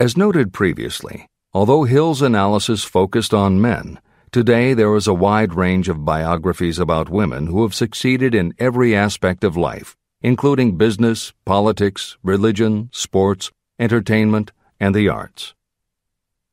As 0.00 0.16
noted 0.16 0.54
previously, 0.54 1.28
although 1.52 1.84
Hill's 1.84 2.22
analysis 2.22 2.84
focused 2.84 3.34
on 3.34 3.60
men, 3.60 4.00
Today, 4.36 4.74
there 4.74 4.94
is 4.94 5.06
a 5.06 5.14
wide 5.14 5.54
range 5.54 5.88
of 5.88 6.04
biographies 6.04 6.78
about 6.78 7.08
women 7.08 7.46
who 7.46 7.62
have 7.62 7.74
succeeded 7.74 8.34
in 8.34 8.52
every 8.58 8.94
aspect 8.94 9.42
of 9.44 9.56
life, 9.56 9.96
including 10.20 10.76
business, 10.76 11.32
politics, 11.46 12.18
religion, 12.22 12.90
sports, 12.92 13.50
entertainment, 13.78 14.52
and 14.78 14.94
the 14.94 15.08
arts. 15.08 15.54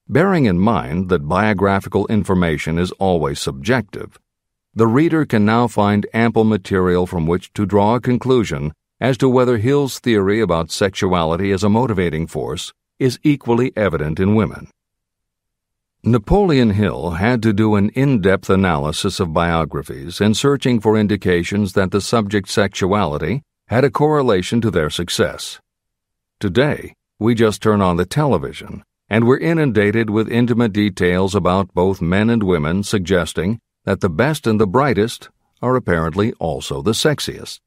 Bearing 0.08 0.46
in 0.46 0.60
mind 0.60 1.10
that 1.10 1.28
biographical 1.28 2.08
information 2.08 2.80
is 2.80 2.94
always 3.00 3.42
subjective, 3.42 4.18
the 4.74 4.88
reader 4.88 5.26
can 5.26 5.44
now 5.44 5.68
find 5.68 6.08
ample 6.14 6.46
material 6.46 7.06
from 7.06 7.28
which 7.28 7.52
to 7.52 7.66
draw 7.66 7.96
a 7.96 8.00
conclusion 8.00 8.72
as 9.02 9.18
to 9.18 9.28
whether 9.28 9.58
Hill's 9.58 10.00
theory 10.00 10.40
about 10.40 10.72
sexuality 10.72 11.52
as 11.52 11.66
a 11.66 11.70
motivating 11.70 12.28
force 12.28 12.72
is 12.98 13.20
equally 13.24 13.74
evident 13.76 14.22
in 14.22 14.36
women. 14.36 14.70
Napoleon 16.06 16.72
Hill 16.72 17.12
had 17.12 17.42
to 17.44 17.54
do 17.54 17.76
an 17.76 17.88
in 17.92 18.20
depth 18.20 18.50
analysis 18.50 19.22
of 19.22 19.32
biographies 19.32 20.20
in 20.20 20.34
searching 20.34 20.82
for 20.82 20.98
indications 20.98 21.72
that 21.74 21.92
the 21.92 22.02
subject's 22.02 22.52
sexuality 22.52 23.42
had 23.70 23.86
a 23.86 23.90
correlation 23.90 24.60
to 24.60 24.70
their 24.70 24.90
success. 24.90 25.62
Today, 26.42 26.94
we 27.20 27.34
just 27.34 27.62
turn 27.62 27.80
on 27.82 27.96
the 27.96 28.06
television 28.06 28.84
and 29.10 29.26
we're 29.26 29.38
inundated 29.38 30.10
with 30.10 30.28
intimate 30.28 30.74
details 30.74 31.36
about 31.36 31.74
both 31.74 32.02
men 32.02 32.30
and 32.30 32.44
women 32.44 32.84
suggesting 32.84 33.62
that 33.86 34.02
the 34.02 34.10
best 34.10 34.46
and 34.46 34.60
the 34.60 34.68
brightest 34.68 35.30
are 35.62 35.78
apparently 35.78 36.34
also 36.34 36.82
the 36.82 36.92
sexiest. 36.92 37.62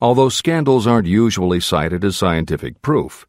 Although 0.00 0.30
scandals 0.30 0.86
aren't 0.86 1.06
usually 1.06 1.60
cited 1.60 2.02
as 2.02 2.16
scientific 2.16 2.80
proof, 2.80 3.27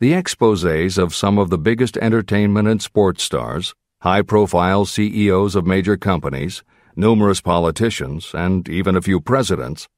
the 0.00 0.12
exposes 0.12 0.96
of 0.96 1.14
some 1.14 1.38
of 1.38 1.50
the 1.50 1.58
biggest 1.58 1.96
entertainment 1.96 2.68
and 2.68 2.80
sports 2.80 3.22
stars, 3.22 3.74
high 4.00 4.22
profile 4.22 4.84
CEOs 4.84 5.56
of 5.56 5.66
major 5.66 5.96
companies, 5.96 6.62
numerous 6.94 7.40
politicians, 7.40 8.32
and 8.32 8.68
even 8.68 8.96
a 8.96 9.02
few 9.02 9.20
presidents 9.20 9.88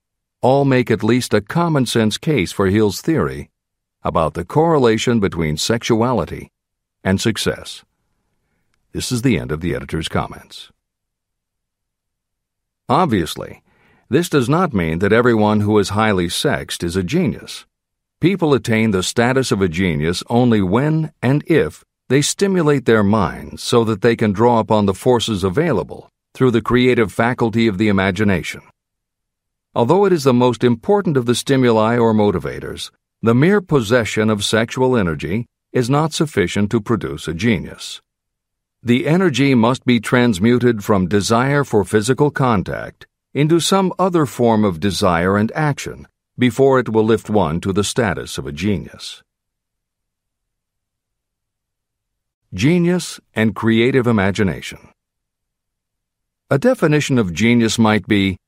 all 0.43 0.65
make 0.65 0.91
at 0.91 1.03
least 1.03 1.35
a 1.35 1.41
common 1.41 1.85
sense 1.85 2.17
case 2.17 2.51
for 2.51 2.69
Hill's 2.69 3.03
theory 3.03 3.51
about 4.03 4.33
the 4.33 4.45
correlation 4.45 5.21
between 5.21 5.59
sexuality 5.59 6.51
and 7.05 7.21
success. 7.21 7.85
This 8.93 9.13
is 9.13 9.21
the 9.21 9.39
end 9.39 9.53
of 9.53 9.61
the 9.61 9.75
editor's 9.75 10.09
comments. 10.09 10.71
Obviously, 12.89 13.63
this 14.09 14.31
does 14.31 14.49
not 14.49 14.73
mean 14.73 14.99
that 15.01 15.13
everyone 15.13 15.61
who 15.61 15.79
is 15.79 15.91
highly 15.91 16.29
sexed 16.29 16.83
is 16.83 16.97
a 16.97 17.03
genius. 17.03 17.67
People 18.21 18.53
attain 18.53 18.91
the 18.91 19.03
status 19.03 19.51
of 19.51 19.63
a 19.63 19.69
genius 19.69 20.23
only 20.29 20.61
when 20.61 21.11
and 21.23 21.43
if 21.47 21.87
they 22.11 22.21
stimulate 22.21 22.85
their 22.85 23.03
minds 23.03 23.63
so 23.63 23.83
that 23.85 24.03
they 24.03 24.15
can 24.15 24.33
draw 24.33 24.59
upon 24.59 24.85
the 24.85 24.93
forces 24.93 25.43
available 25.43 26.11
through 26.35 26.51
the 26.51 26.61
creative 26.61 27.11
faculty 27.11 27.67
of 27.67 27.79
the 27.79 27.89
imagination. 27.89 28.61
Although 29.75 30.05
it 30.05 30.13
is 30.13 30.25
the 30.25 30.35
most 30.35 30.63
important 30.63 31.17
of 31.17 31.25
the 31.25 31.35
stimuli 31.35 31.97
or 31.97 32.13
motivators, 32.13 32.91
the 33.23 33.35
mere 33.35 33.63
possession 33.63 34.29
of 34.29 34.45
sexual 34.45 34.99
energy 34.99 35.47
is 35.73 35.89
not 35.89 36.13
sufficient 36.13 36.71
to 36.73 36.81
produce 36.81 37.27
a 37.27 37.33
genius. 37.33 38.03
The 38.83 39.07
energy 39.07 39.55
must 39.55 39.87
be 39.87 39.99
transmuted 39.99 40.85
from 40.85 41.09
desire 41.09 41.65
for 41.65 41.85
physical 41.85 42.31
contact 42.31 43.07
into 43.33 43.61
some 43.61 43.95
other 43.99 44.27
form 44.27 44.63
of 44.63 44.79
desire 44.79 45.39
and 45.39 45.51
action 45.53 46.07
before 46.41 46.81
it 46.81 46.89
will 46.89 47.05
lift 47.05 47.29
one 47.29 47.61
to 47.61 47.71
the 47.71 47.85
status 47.85 48.39
of 48.39 48.47
a 48.47 48.53
genius. 48.53 49.23
Genius 52.55 53.21
and 53.35 53.55
creative 53.55 54.07
imagination. 54.07 54.89
A 56.51 56.59
definition 56.59 57.19
of 57.19 57.35
genius 57.35 57.79
might 57.79 58.09
be 58.09 58.39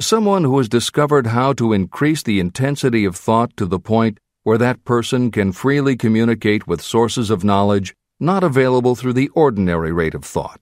someone 0.00 0.44
who 0.44 0.56
has 0.58 0.68
discovered 0.68 1.26
how 1.26 1.52
to 1.54 1.72
increase 1.72 2.22
the 2.22 2.38
intensity 2.38 3.04
of 3.04 3.16
thought 3.16 3.54
to 3.56 3.66
the 3.66 3.80
point 3.80 4.18
where 4.44 4.56
that 4.56 4.84
person 4.84 5.30
can 5.32 5.52
freely 5.52 5.96
communicate 5.96 6.68
with 6.68 6.80
sources 6.80 7.30
of 7.30 7.44
knowledge 7.44 7.94
not 8.20 8.44
available 8.44 8.94
through 8.94 9.14
the 9.14 9.28
ordinary 9.30 9.92
rate 9.92 10.14
of 10.14 10.24
thought. 10.24 10.60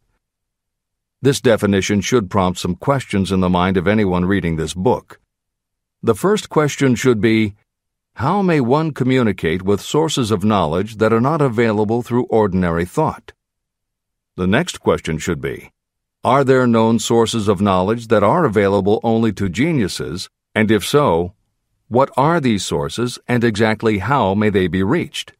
This 1.20 1.40
definition 1.40 2.00
should 2.00 2.30
prompt 2.30 2.58
some 2.58 2.76
questions 2.76 3.30
in 3.30 3.40
the 3.40 3.50
mind 3.50 3.76
of 3.76 3.86
anyone 3.86 4.24
reading 4.24 4.56
this 4.56 4.72
book. 4.72 5.20
The 6.00 6.14
first 6.14 6.48
question 6.48 6.94
should 6.94 7.20
be 7.20 7.56
How 8.14 8.40
may 8.40 8.60
one 8.60 8.92
communicate 8.92 9.62
with 9.62 9.80
sources 9.80 10.30
of 10.30 10.44
knowledge 10.44 10.98
that 10.98 11.12
are 11.12 11.20
not 11.20 11.42
available 11.42 12.02
through 12.02 12.26
ordinary 12.26 12.84
thought? 12.84 13.32
The 14.36 14.46
next 14.46 14.78
question 14.78 15.18
should 15.18 15.40
be 15.40 15.72
Are 16.22 16.44
there 16.44 16.68
known 16.68 17.00
sources 17.00 17.48
of 17.48 17.60
knowledge 17.60 18.06
that 18.08 18.22
are 18.22 18.44
available 18.44 19.00
only 19.02 19.32
to 19.32 19.48
geniuses, 19.48 20.28
and 20.54 20.70
if 20.70 20.86
so, 20.86 21.34
what 21.88 22.10
are 22.16 22.38
these 22.38 22.64
sources 22.64 23.18
and 23.26 23.42
exactly 23.42 23.98
how 23.98 24.34
may 24.34 24.50
they 24.50 24.68
be 24.68 24.84
reached? 24.84 25.32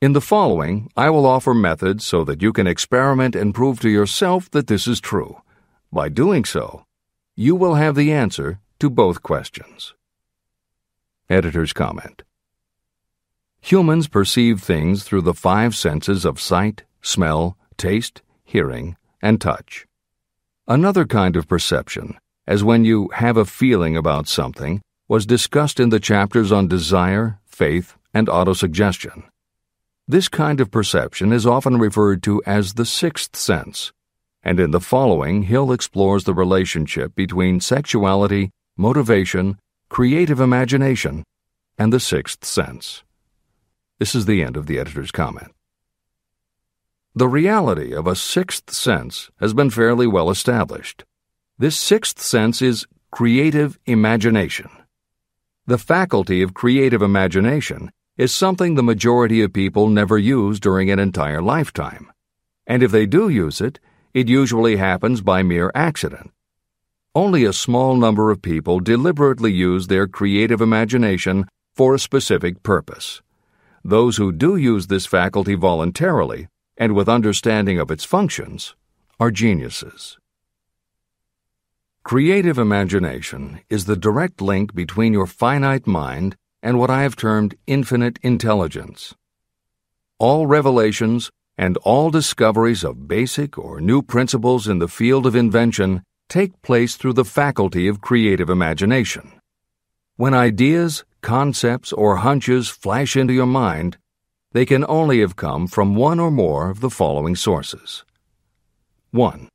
In 0.00 0.14
the 0.14 0.20
following, 0.20 0.90
I 0.96 1.10
will 1.10 1.26
offer 1.26 1.54
methods 1.54 2.04
so 2.04 2.24
that 2.24 2.42
you 2.42 2.52
can 2.52 2.66
experiment 2.66 3.36
and 3.36 3.54
prove 3.54 3.78
to 3.80 3.88
yourself 3.88 4.50
that 4.50 4.66
this 4.66 4.88
is 4.88 5.00
true. 5.00 5.42
By 5.92 6.08
doing 6.08 6.44
so, 6.44 6.86
you 7.36 7.54
will 7.54 7.74
have 7.74 7.94
the 7.94 8.12
answer 8.12 8.58
to 8.78 8.90
both 8.90 9.22
questions. 9.22 9.94
Editor's 11.28 11.72
comment 11.72 12.22
Humans 13.60 14.08
perceive 14.08 14.60
things 14.60 15.04
through 15.04 15.22
the 15.22 15.32
five 15.32 15.74
senses 15.74 16.24
of 16.24 16.40
sight, 16.40 16.84
smell, 17.00 17.56
taste, 17.78 18.20
hearing, 18.44 18.96
and 19.22 19.40
touch. 19.40 19.86
Another 20.68 21.06
kind 21.06 21.34
of 21.34 21.48
perception, 21.48 22.18
as 22.46 22.62
when 22.62 22.84
you 22.84 23.08
have 23.14 23.36
a 23.36 23.46
feeling 23.46 23.96
about 23.96 24.28
something, 24.28 24.82
was 25.08 25.24
discussed 25.24 25.80
in 25.80 25.88
the 25.88 26.00
chapters 26.00 26.52
on 26.52 26.68
desire, 26.68 27.38
faith, 27.46 27.96
and 28.12 28.28
autosuggestion. 28.28 29.24
This 30.06 30.28
kind 30.28 30.60
of 30.60 30.70
perception 30.70 31.32
is 31.32 31.46
often 31.46 31.78
referred 31.78 32.22
to 32.24 32.42
as 32.44 32.74
the 32.74 32.84
sixth 32.84 33.34
sense, 33.36 33.92
and 34.42 34.60
in 34.60 34.72
the 34.72 34.80
following, 34.80 35.44
Hill 35.44 35.72
explores 35.72 36.24
the 36.24 36.34
relationship 36.34 37.14
between 37.14 37.60
sexuality 37.60 38.50
motivation, 38.76 39.56
creative 39.88 40.40
imagination, 40.40 41.22
and 41.78 41.92
the 41.92 42.00
sixth 42.00 42.44
sense. 42.44 43.04
This 44.00 44.14
is 44.14 44.26
the 44.26 44.42
end 44.42 44.56
of 44.56 44.66
the 44.66 44.78
editor's 44.78 45.12
comment. 45.12 45.52
The 47.14 47.28
reality 47.28 47.94
of 47.94 48.08
a 48.08 48.16
sixth 48.16 48.72
sense 48.72 49.30
has 49.38 49.54
been 49.54 49.70
fairly 49.70 50.08
well 50.08 50.28
established. 50.28 51.04
This 51.56 51.78
sixth 51.78 52.20
sense 52.20 52.60
is 52.60 52.86
creative 53.12 53.78
imagination. 53.86 54.68
The 55.66 55.78
faculty 55.78 56.42
of 56.42 56.54
creative 56.54 57.00
imagination 57.00 57.92
is 58.16 58.34
something 58.34 58.74
the 58.74 58.82
majority 58.82 59.40
of 59.42 59.52
people 59.52 59.88
never 59.88 60.18
use 60.18 60.58
during 60.58 60.90
an 60.90 60.98
entire 60.98 61.40
lifetime. 61.40 62.10
And 62.66 62.82
if 62.82 62.90
they 62.90 63.06
do 63.06 63.28
use 63.28 63.60
it, 63.60 63.78
it 64.12 64.28
usually 64.28 64.76
happens 64.76 65.20
by 65.20 65.44
mere 65.44 65.70
accident 65.76 66.32
only 67.14 67.44
a 67.44 67.52
small 67.52 67.96
number 67.96 68.30
of 68.30 68.42
people 68.42 68.80
deliberately 68.80 69.52
use 69.52 69.86
their 69.86 70.08
creative 70.08 70.60
imagination 70.60 71.46
for 71.74 71.94
a 71.94 71.98
specific 71.98 72.62
purpose. 72.62 73.22
Those 73.84 74.16
who 74.16 74.32
do 74.32 74.56
use 74.56 74.88
this 74.88 75.06
faculty 75.06 75.54
voluntarily 75.54 76.48
and 76.76 76.94
with 76.94 77.08
understanding 77.08 77.78
of 77.78 77.90
its 77.90 78.04
functions 78.04 78.74
are 79.20 79.30
geniuses. 79.30 80.18
Creative 82.02 82.58
imagination 82.58 83.60
is 83.70 83.84
the 83.84 83.96
direct 83.96 84.40
link 84.40 84.74
between 84.74 85.12
your 85.12 85.26
finite 85.26 85.86
mind 85.86 86.36
and 86.62 86.78
what 86.78 86.90
I 86.90 87.02
have 87.02 87.14
termed 87.14 87.54
infinite 87.66 88.18
intelligence. 88.22 89.14
All 90.18 90.46
revelations 90.46 91.30
and 91.56 91.76
all 91.78 92.10
discoveries 92.10 92.82
of 92.82 93.06
basic 93.06 93.56
or 93.56 93.80
new 93.80 94.02
principles 94.02 94.66
in 94.66 94.80
the 94.80 94.88
field 94.88 95.26
of 95.26 95.36
invention 95.36 96.02
take 96.28 96.60
place 96.62 96.96
through 96.96 97.14
the 97.14 97.24
faculty 97.24 97.88
of 97.88 98.00
creative 98.00 98.50
imagination. 98.50 99.32
When 100.16 100.34
ideas, 100.34 101.04
concepts, 101.22 101.92
or 101.92 102.16
hunches 102.16 102.68
flash 102.68 103.16
into 103.16 103.32
your 103.32 103.46
mind, 103.46 103.98
they 104.52 104.64
can 104.64 104.84
only 104.88 105.20
have 105.20 105.34
come 105.34 105.66
from 105.66 105.96
one 105.96 106.20
or 106.20 106.30
more 106.30 106.70
of 106.70 106.80
the 106.80 106.90
following 106.90 107.34
sources. 107.34 108.04
1. 109.10 109.48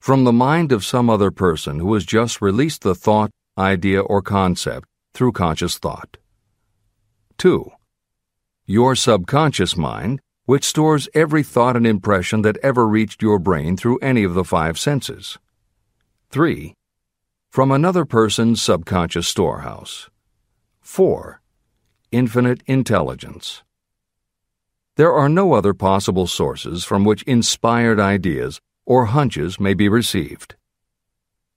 From 0.00 0.24
the 0.24 0.32
mind 0.32 0.72
of 0.72 0.84
some 0.84 1.08
other 1.08 1.30
person 1.30 1.80
who 1.80 1.92
has 1.94 2.04
just 2.04 2.40
released 2.40 2.82
the 2.82 2.94
thought, 2.94 3.30
idea, 3.56 4.00
or 4.00 4.22
concept 4.22 4.86
through 5.14 5.32
conscious 5.32 5.78
thought. 5.78 6.18
2. 7.38 7.70
Your 8.66 8.94
subconscious 8.94 9.76
mind, 9.76 10.20
which 10.44 10.64
stores 10.64 11.08
every 11.14 11.42
thought 11.42 11.76
and 11.76 11.86
impression 11.86 12.42
that 12.42 12.58
ever 12.62 12.86
reached 12.86 13.22
your 13.22 13.38
brain 13.38 13.76
through 13.76 13.98
any 13.98 14.24
of 14.24 14.34
the 14.34 14.44
five 14.44 14.78
senses. 14.78 15.38
3. 16.30 16.74
From 17.48 17.72
another 17.72 18.04
person's 18.04 18.60
subconscious 18.60 19.26
storehouse. 19.26 20.10
4. 20.82 21.40
Infinite 22.12 22.62
intelligence. 22.66 23.62
There 24.96 25.10
are 25.10 25.30
no 25.30 25.54
other 25.54 25.72
possible 25.72 26.26
sources 26.26 26.84
from 26.84 27.06
which 27.06 27.22
inspired 27.22 27.98
ideas 27.98 28.60
or 28.84 29.06
hunches 29.06 29.58
may 29.58 29.72
be 29.72 29.88
received. 29.88 30.54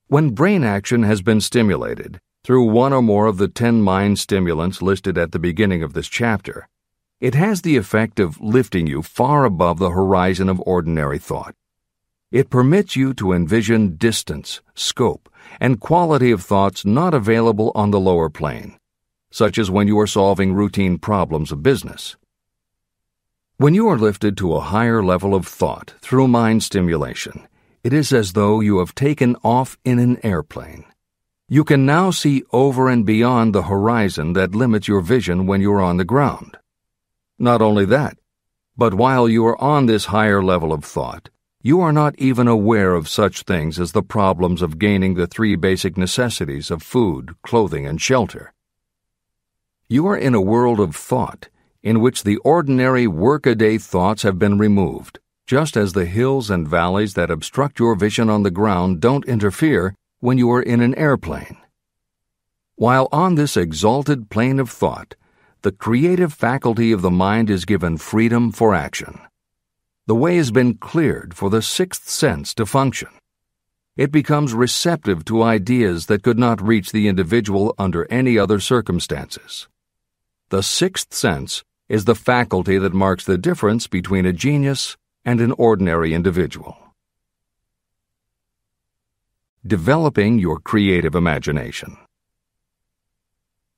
When 0.08 0.30
brain 0.30 0.64
action 0.64 1.04
has 1.04 1.22
been 1.22 1.42
stimulated, 1.42 2.22
through 2.46 2.72
one 2.72 2.94
or 2.94 3.02
more 3.02 3.26
of 3.26 3.40
the 3.40 3.50
ten 3.50 3.82
mind 3.82 4.20
stimulants 4.20 4.82
listed 4.82 5.18
at 5.18 5.34
the 5.34 5.40
beginning 5.40 5.84
of 5.84 5.92
this 5.92 6.08
chapter, 6.08 6.70
it 7.20 7.36
has 7.36 7.62
the 7.62 7.76
effect 7.76 8.22
of 8.22 8.40
lifting 8.40 8.88
you 8.88 9.02
far 9.02 9.44
above 9.44 9.80
the 9.80 9.90
horizon 9.90 10.48
of 10.48 10.64
ordinary 10.66 11.20
thought. 11.20 11.56
It 12.32 12.50
permits 12.50 12.96
you 12.96 13.13
to 13.15 13.34
envision 13.34 13.98
distance, 13.98 14.62
scope, 14.74 15.28
and 15.60 15.82
quality 15.82 16.32
of 16.32 16.41
thoughts 16.41 16.86
not 16.86 17.13
available 17.13 17.74
on 17.76 17.91
the 17.91 18.00
lower 18.00 18.30
plane, 18.30 18.78
such 19.32 19.58
as 19.58 19.70
when 19.70 19.88
you 19.88 20.00
are 20.00 20.08
solving 20.08 20.54
routine 20.54 20.98
problems 20.98 21.52
of 21.52 21.62
business. 21.62 22.15
When 23.58 23.74
you 23.74 23.89
are 23.89 23.98
lifted 23.98 24.38
to 24.38 24.56
a 24.56 24.62
higher 24.62 25.04
level 25.04 25.36
of 25.36 25.46
thought 25.46 25.94
through 26.00 26.30
mind 26.30 26.63
stimulation, 26.63 27.50
it 27.84 27.91
is 27.91 28.13
as 28.13 28.32
though 28.32 28.62
you 28.62 28.80
have 28.80 28.96
taken 28.96 29.36
off 29.44 29.78
in 29.84 30.00
an 30.00 30.17
airplane. 30.26 30.86
You 31.50 31.65
can 31.65 31.86
now 31.86 32.12
see 32.12 32.44
over 32.54 32.88
and 32.88 33.06
beyond 33.06 33.54
the 33.54 33.63
horizon 33.63 34.32
that 34.34 34.56
limits 34.56 34.88
your 34.88 35.02
vision 35.02 35.48
when 35.48 35.60
you 35.60 35.74
are 35.74 35.82
on 35.82 35.98
the 35.98 36.06
ground. 36.06 36.58
Not 37.38 37.62
only 37.62 37.84
that, 37.88 38.17
but 38.78 38.94
while 38.94 39.28
you 39.28 39.46
are 39.48 39.62
on 39.62 39.86
this 39.86 40.06
higher 40.06 40.41
level 40.41 40.72
of 40.72 40.86
thought, 40.86 41.30
you 41.62 41.80
are 41.80 41.93
not 41.93 42.15
even 42.17 42.47
aware 42.47 42.95
of 42.95 43.08
such 43.08 43.43
things 43.43 43.80
as 43.80 43.91
the 43.91 44.02
problems 44.02 44.62
of 44.62 44.80
gaining 44.80 45.13
the 45.13 45.28
three 45.28 45.56
basic 45.56 45.97
necessities 45.97 46.71
of 46.71 46.82
food, 46.82 47.36
clothing, 47.43 47.86
and 47.86 48.02
shelter. 48.02 48.54
You 49.88 50.08
are 50.08 50.17
in 50.17 50.34
a 50.34 50.41
world 50.41 50.80
of 50.80 50.95
thought 50.95 51.50
in 51.84 52.00
which 52.00 52.24
the 52.24 52.38
ordinary 52.38 53.08
workaday 53.08 53.78
thoughts 53.78 54.24
have 54.24 54.38
been 54.38 54.58
removed, 54.58 55.19
just 55.47 55.76
as 55.76 55.93
the 55.93 56.06
hills 56.06 56.50
and 56.50 56.67
valleys 56.67 57.15
that 57.15 57.32
obstruct 57.32 57.80
your 57.80 57.95
vision 57.95 58.30
on 58.30 58.43
the 58.43 58.52
ground 58.52 59.00
don't 59.00 59.26
interfere 59.26 59.95
when 60.19 60.38
you 60.38 60.52
are 60.52 60.62
in 60.62 60.82
an 60.82 60.95
airplane. 60.95 61.58
While 62.76 63.10
on 63.12 63.36
this 63.36 63.58
exalted 63.58 64.30
plane 64.30 64.60
of 64.60 64.69
thought, 64.69 65.15
the 65.63 65.71
creative 65.71 66.34
faculty 66.34 66.91
of 66.91 67.02
the 67.02 67.12
mind 67.12 67.50
is 67.50 67.65
given 67.65 67.97
freedom 67.97 68.52
for 68.52 68.74
action. 68.74 69.19
The 70.08 70.16
way 70.16 70.38
has 70.38 70.52
been 70.52 70.76
cleared 70.76 71.34
for 71.36 71.50
the 71.50 71.62
sixth 71.62 72.10
sense 72.10 72.54
to 72.56 72.66
function. 72.66 73.10
It 73.96 74.12
becomes 74.12 74.54
receptive 74.54 75.26
to 75.26 75.44
ideas 75.44 76.08
that 76.08 76.24
could 76.24 76.40
not 76.40 76.62
reach 76.62 76.92
the 76.92 77.08
individual 77.08 77.76
under 77.78 78.12
any 78.12 78.38
other 78.38 78.60
circumstances. 78.60 79.68
The 80.50 80.64
sixth 80.64 81.14
sense 81.14 81.64
is 81.88 82.06
the 82.06 82.16
faculty 82.16 82.78
that 82.78 82.94
marks 82.94 83.26
the 83.26 83.38
difference 83.38 83.88
between 83.88 84.26
a 84.26 84.34
genius 84.34 84.98
and 85.24 85.40
an 85.40 85.52
ordinary 85.54 86.14
individual. 86.14 86.78
Developing 89.66 90.40
your 90.40 90.60
creative 90.60 91.14
imagination. 91.14 91.98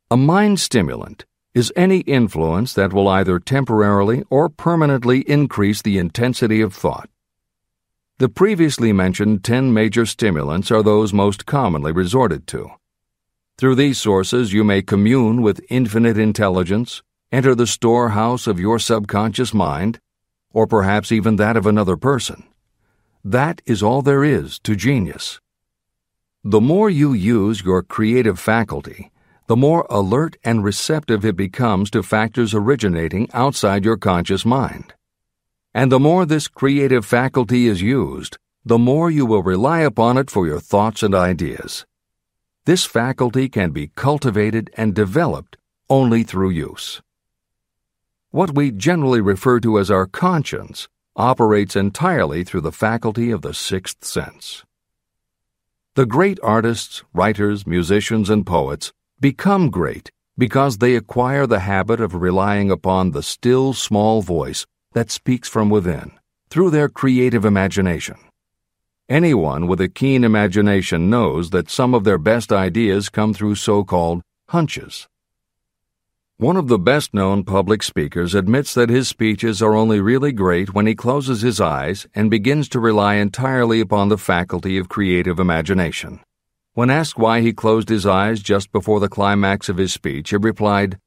A 0.10 0.16
mind 0.16 0.60
stimulant 0.60 1.26
is 1.54 1.72
any 1.76 2.00
influence 2.00 2.74
that 2.74 2.92
will 2.92 3.08
either 3.08 3.40
temporarily 3.40 4.24
or 4.30 4.50
permanently 4.50 5.22
increase 5.30 5.82
the 5.82 5.98
intensity 5.98 6.62
of 6.62 6.74
thought. 6.74 7.10
The 8.18 8.30
previously 8.30 8.94
mentioned 8.94 9.44
10 9.44 9.74
major 9.74 10.06
stimulants 10.06 10.72
are 10.72 10.84
those 10.84 11.14
most 11.14 11.46
commonly 11.46 11.92
resorted 11.92 12.48
to. 12.48 12.72
Through 13.58 13.76
these 13.76 14.00
sources, 14.00 14.52
you 14.52 14.64
may 14.64 14.82
commune 14.82 15.42
with 15.42 15.66
infinite 15.70 16.18
intelligence, 16.18 17.04
enter 17.32 17.54
the 17.54 17.68
storehouse 17.68 18.48
of 18.48 18.60
your 18.60 18.80
subconscious 18.80 19.54
mind, 19.54 20.00
or 20.54 20.66
perhaps 20.66 21.12
even 21.12 21.36
that 21.36 21.58
of 21.58 21.66
another 21.68 21.98
person. 21.98 22.44
That 23.24 23.62
is 23.66 23.82
all 23.82 24.02
there 24.02 24.24
is 24.24 24.60
to 24.60 24.76
genius. 24.76 25.40
The 26.44 26.62
more 26.62 26.90
you 26.90 27.14
use 27.14 27.64
your 27.64 27.84
creative 27.84 28.40
faculty, 28.40 29.12
the 29.48 29.56
more 29.56 29.86
alert 29.90 30.38
and 30.44 30.64
receptive 30.64 31.26
it 31.26 31.36
becomes 31.36 31.90
to 31.92 32.02
factors 32.02 32.54
originating 32.54 33.30
outside 33.34 33.84
your 33.84 33.98
conscious 33.98 34.46
mind. 34.46 34.94
And 35.74 35.92
the 35.92 36.00
more 36.00 36.26
this 36.26 36.48
creative 36.48 37.06
faculty 37.06 37.68
is 37.68 37.82
used, 37.82 38.38
the 38.64 38.78
more 38.78 39.12
you 39.12 39.26
will 39.26 39.44
rely 39.44 39.82
upon 39.82 40.18
it 40.18 40.32
for 40.32 40.48
your 40.48 40.60
thoughts 40.60 41.04
and 41.04 41.14
ideas. 41.14 41.86
This 42.66 42.86
faculty 42.86 43.50
can 43.50 43.72
be 43.72 43.92
cultivated 43.96 44.70
and 44.76 44.96
developed 44.96 45.58
only 45.90 46.24
through 46.24 46.52
use. 46.52 47.02
What 48.32 48.56
we 48.56 48.72
generally 48.72 49.20
refer 49.20 49.60
to 49.60 49.78
as 49.78 49.92
our 49.92 50.06
conscience 50.06 50.88
operates 51.16 51.76
entirely 51.76 52.44
through 52.46 52.62
the 52.62 52.72
faculty 52.72 53.30
of 53.32 53.42
the 53.42 53.54
sixth 53.54 54.06
sense. 54.06 54.64
The 55.96 56.06
great 56.06 56.40
artists, 56.42 57.04
writers, 57.14 57.68
musicians, 57.68 58.30
and 58.30 58.46
poets 58.46 58.94
become 59.24 59.70
great 59.70 60.12
because 60.38 60.80
they 60.80 60.98
acquire 60.98 61.48
the 61.48 61.62
habit 61.62 62.02
of 62.02 62.14
relying 62.14 62.70
upon 62.70 63.12
the 63.12 63.24
still 63.24 63.72
small 63.72 64.22
voice 64.22 64.66
that 64.92 65.10
speaks 65.10 65.48
from 65.48 65.70
within 65.70 66.12
through 66.50 66.70
their 66.70 66.90
creative 66.90 67.46
imagination. 67.46 68.18
Anyone 69.08 69.66
with 69.66 69.80
a 69.80 69.88
keen 69.88 70.26
imagination 70.26 71.10
knows 71.10 71.52
that 71.52 71.70
some 71.70 71.94
of 71.94 72.04
their 72.04 72.18
best 72.18 72.52
ideas 72.52 73.08
come 73.08 73.34
through 73.34 73.56
so 73.56 73.86
called 73.86 74.22
hunches. 74.50 75.08
One 76.36 76.58
of 76.58 76.68
the 76.68 76.78
best 76.78 77.14
known 77.14 77.46
public 77.46 77.82
speakers 77.82 78.36
admits 78.36 78.74
that 78.74 78.90
his 78.90 79.08
speeches 79.08 79.62
are 79.62 79.74
only 79.74 80.02
really 80.02 80.34
great 80.34 80.74
when 80.74 80.86
he 80.86 80.96
closes 80.96 81.42
his 81.42 81.62
eyes 81.62 82.06
and 82.14 82.30
begins 82.30 82.68
to 82.70 82.80
rely 82.82 83.14
entirely 83.16 83.80
upon 83.80 84.10
the 84.10 84.18
faculty 84.18 84.78
of 84.78 84.90
creative 84.90 85.40
imagination. 85.40 86.20
When 86.76 86.90
asked 86.90 87.20
why 87.20 87.42
he 87.42 87.54
closed 87.54 87.90
his 87.90 88.08
eyes 88.08 88.42
just 88.42 88.72
before 88.72 89.00
the 89.00 89.08
climax 89.08 89.70
of 89.70 89.78
his 89.78 89.94
speech, 89.94 90.32
he 90.32 90.38
replied, 90.38 90.98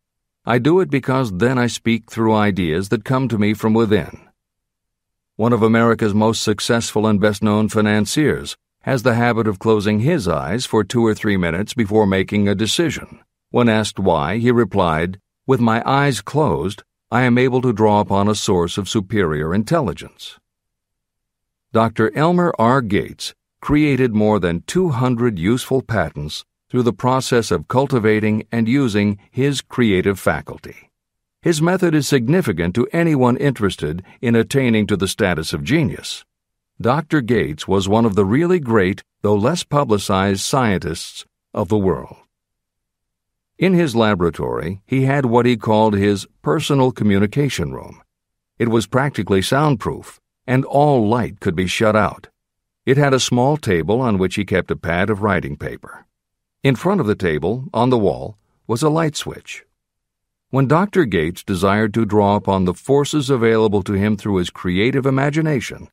I 0.44 0.58
do 0.58 0.78
it 0.78 0.90
because 0.90 1.32
then 1.32 1.58
I 1.58 1.66
speak 1.66 2.08
through 2.08 2.34
ideas 2.34 2.88
that 2.90 3.04
come 3.04 3.26
to 3.26 3.36
me 3.36 3.52
from 3.52 3.74
within. 3.74 4.28
One 5.34 5.52
of 5.52 5.64
America's 5.64 6.14
most 6.14 6.42
successful 6.42 7.04
and 7.04 7.20
best 7.20 7.42
known 7.42 7.68
financiers 7.68 8.56
has 8.82 9.02
the 9.02 9.14
habit 9.14 9.48
of 9.48 9.58
closing 9.58 9.98
his 9.98 10.28
eyes 10.28 10.64
for 10.66 10.84
two 10.84 11.04
or 11.04 11.14
three 11.14 11.36
minutes 11.36 11.74
before 11.74 12.06
making 12.06 12.46
a 12.46 12.54
decision. 12.54 13.18
When 13.50 13.68
asked 13.68 13.98
why, 13.98 14.38
he 14.38 14.52
replied, 14.52 15.18
With 15.48 15.58
my 15.58 15.82
eyes 15.84 16.20
closed, 16.20 16.84
I 17.10 17.22
am 17.22 17.38
able 17.38 17.60
to 17.62 17.72
draw 17.72 17.98
upon 17.98 18.28
a 18.28 18.36
source 18.36 18.78
of 18.78 18.88
superior 18.88 19.52
intelligence. 19.52 20.38
Dr. 21.72 22.16
Elmer 22.16 22.54
R. 22.56 22.80
Gates 22.82 23.34
created 23.60 24.14
more 24.14 24.38
than 24.38 24.62
200 24.66 25.38
useful 25.38 25.82
patents 25.82 26.44
through 26.68 26.82
the 26.82 26.92
process 26.92 27.50
of 27.50 27.68
cultivating 27.68 28.46
and 28.50 28.68
using 28.68 29.18
his 29.30 29.60
creative 29.60 30.18
faculty. 30.18 30.90
His 31.42 31.62
method 31.62 31.94
is 31.94 32.08
significant 32.08 32.74
to 32.74 32.88
anyone 32.92 33.36
interested 33.36 34.02
in 34.20 34.34
attaining 34.34 34.86
to 34.88 34.96
the 34.96 35.08
status 35.08 35.52
of 35.52 35.62
genius. 35.62 36.24
Dr. 36.80 37.20
Gates 37.20 37.68
was 37.68 37.88
one 37.88 38.04
of 38.04 38.16
the 38.16 38.24
really 38.24 38.58
great, 38.58 39.02
though 39.22 39.36
less 39.36 39.62
publicized, 39.62 40.40
scientists 40.40 41.24
of 41.54 41.68
the 41.68 41.78
world. 41.78 42.16
In 43.58 43.72
his 43.72 43.96
laboratory, 43.96 44.82
he 44.84 45.04
had 45.04 45.24
what 45.24 45.46
he 45.46 45.56
called 45.56 45.94
his 45.94 46.26
personal 46.42 46.92
communication 46.92 47.72
room. 47.72 48.02
It 48.58 48.68
was 48.68 48.86
practically 48.86 49.40
soundproof, 49.40 50.20
and 50.46 50.64
all 50.64 51.08
light 51.08 51.40
could 51.40 51.56
be 51.56 51.66
shut 51.66 51.96
out. 51.96 52.28
It 52.86 52.96
had 52.96 53.12
a 53.12 53.18
small 53.18 53.56
table 53.56 54.00
on 54.00 54.16
which 54.16 54.36
he 54.36 54.44
kept 54.44 54.70
a 54.70 54.76
pad 54.76 55.10
of 55.10 55.20
writing 55.20 55.56
paper. 55.56 56.06
In 56.62 56.76
front 56.76 57.00
of 57.00 57.08
the 57.08 57.16
table, 57.16 57.64
on 57.74 57.90
the 57.90 57.98
wall, 57.98 58.38
was 58.68 58.80
a 58.80 58.88
light 58.88 59.16
switch. 59.16 59.64
When 60.50 60.68
Dr. 60.68 61.04
Gates 61.04 61.42
desired 61.42 61.92
to 61.94 62.04
draw 62.04 62.36
upon 62.36 62.64
the 62.64 62.74
forces 62.74 63.28
available 63.28 63.82
to 63.82 63.94
him 63.94 64.16
through 64.16 64.36
his 64.36 64.50
creative 64.50 65.04
imagination, 65.04 65.88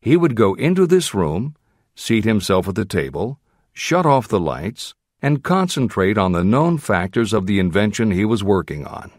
he 0.00 0.16
would 0.16 0.36
go 0.36 0.54
into 0.54 0.86
this 0.86 1.12
room, 1.12 1.56
seat 1.96 2.24
himself 2.24 2.68
at 2.68 2.76
the 2.76 2.84
table, 2.84 3.40
shut 3.72 4.06
off 4.06 4.28
the 4.28 4.38
lights, 4.38 4.94
and 5.20 5.42
concentrate 5.42 6.16
on 6.16 6.30
the 6.30 6.44
known 6.44 6.78
factors 6.78 7.32
of 7.32 7.48
the 7.48 7.58
invention 7.58 8.12
he 8.12 8.24
was 8.24 8.44
working 8.44 8.86
on. 8.86 9.10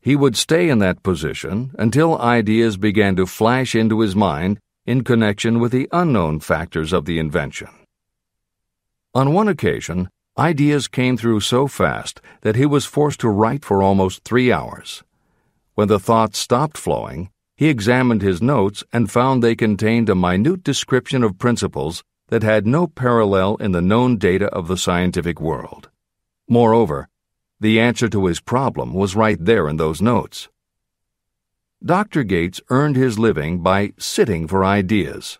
He 0.00 0.16
would 0.16 0.36
stay 0.36 0.70
in 0.70 0.78
that 0.78 1.02
position 1.02 1.72
until 1.78 2.18
ideas 2.18 2.78
began 2.78 3.14
to 3.16 3.26
flash 3.26 3.74
into 3.74 4.00
his 4.00 4.16
mind 4.16 4.58
in 4.86 5.04
connection 5.04 5.60
with 5.60 5.72
the 5.72 5.88
unknown 5.92 6.40
factors 6.40 6.92
of 6.92 7.04
the 7.04 7.18
invention. 7.18 7.68
On 9.14 9.32
one 9.32 9.48
occasion, 9.48 10.08
ideas 10.38 10.88
came 10.88 11.16
through 11.16 11.40
so 11.40 11.66
fast 11.66 12.20
that 12.42 12.56
he 12.56 12.64
was 12.64 12.86
forced 12.86 13.20
to 13.20 13.28
write 13.28 13.64
for 13.64 13.82
almost 13.82 14.24
three 14.24 14.52
hours. 14.52 15.02
When 15.74 15.88
the 15.88 15.98
thoughts 15.98 16.38
stopped 16.38 16.78
flowing, 16.78 17.30
he 17.56 17.68
examined 17.68 18.22
his 18.22 18.40
notes 18.40 18.84
and 18.92 19.10
found 19.10 19.42
they 19.42 19.54
contained 19.54 20.08
a 20.08 20.14
minute 20.14 20.64
description 20.64 21.22
of 21.22 21.38
principles 21.38 22.02
that 22.28 22.42
had 22.42 22.66
no 22.66 22.86
parallel 22.86 23.56
in 23.56 23.72
the 23.72 23.82
known 23.82 24.16
data 24.16 24.46
of 24.46 24.68
the 24.68 24.76
scientific 24.76 25.40
world. 25.40 25.90
Moreover, 26.48 27.08
the 27.58 27.78
answer 27.78 28.08
to 28.08 28.26
his 28.26 28.40
problem 28.40 28.94
was 28.94 29.14
right 29.14 29.36
there 29.38 29.68
in 29.68 29.76
those 29.76 30.00
notes. 30.00 30.48
Dr. 31.82 32.24
Gates 32.24 32.60
earned 32.68 32.96
his 32.96 33.18
living 33.18 33.62
by 33.62 33.94
sitting 33.96 34.46
for 34.46 34.62
ideas. 34.62 35.38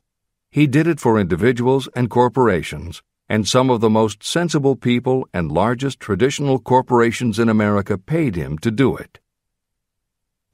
He 0.51 0.67
did 0.67 0.87
it 0.87 0.99
for 0.99 1.21
individuals 1.21 1.87
and 1.95 2.09
corporations, 2.09 3.03
and 3.29 3.47
some 3.47 3.69
of 3.69 3.83
the 3.83 3.91
most 3.91 4.25
sensible 4.25 4.75
people 4.75 5.29
and 5.35 5.53
largest 5.53 6.01
traditional 6.01 6.59
corporations 6.59 7.39
in 7.39 7.51
America 7.51 7.99
paid 7.99 8.37
him 8.37 8.57
to 8.59 8.71
do 8.71 8.97
it. 8.97 9.21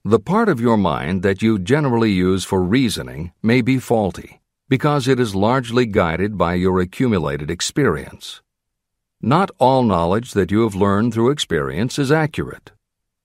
The 0.05 0.19
part 0.19 0.49
of 0.49 0.61
your 0.61 0.77
mind 0.77 1.23
that 1.23 1.41
you 1.41 1.57
generally 1.57 2.11
use 2.11 2.45
for 2.45 2.65
reasoning 2.65 3.33
may 3.41 3.61
be 3.61 3.79
faulty 3.79 4.41
because 4.69 5.07
it 5.07 5.21
is 5.21 5.37
largely 5.37 5.87
guided 5.87 6.37
by 6.37 6.55
your 6.55 6.81
accumulated 6.81 7.49
experience. 7.49 8.43
Not 9.23 9.53
all 9.59 9.85
knowledge 9.85 10.33
that 10.33 10.51
you 10.51 10.63
have 10.63 10.75
learned 10.75 11.15
through 11.15 11.31
experience 11.31 11.97
is 11.97 12.11
accurate. 12.11 12.73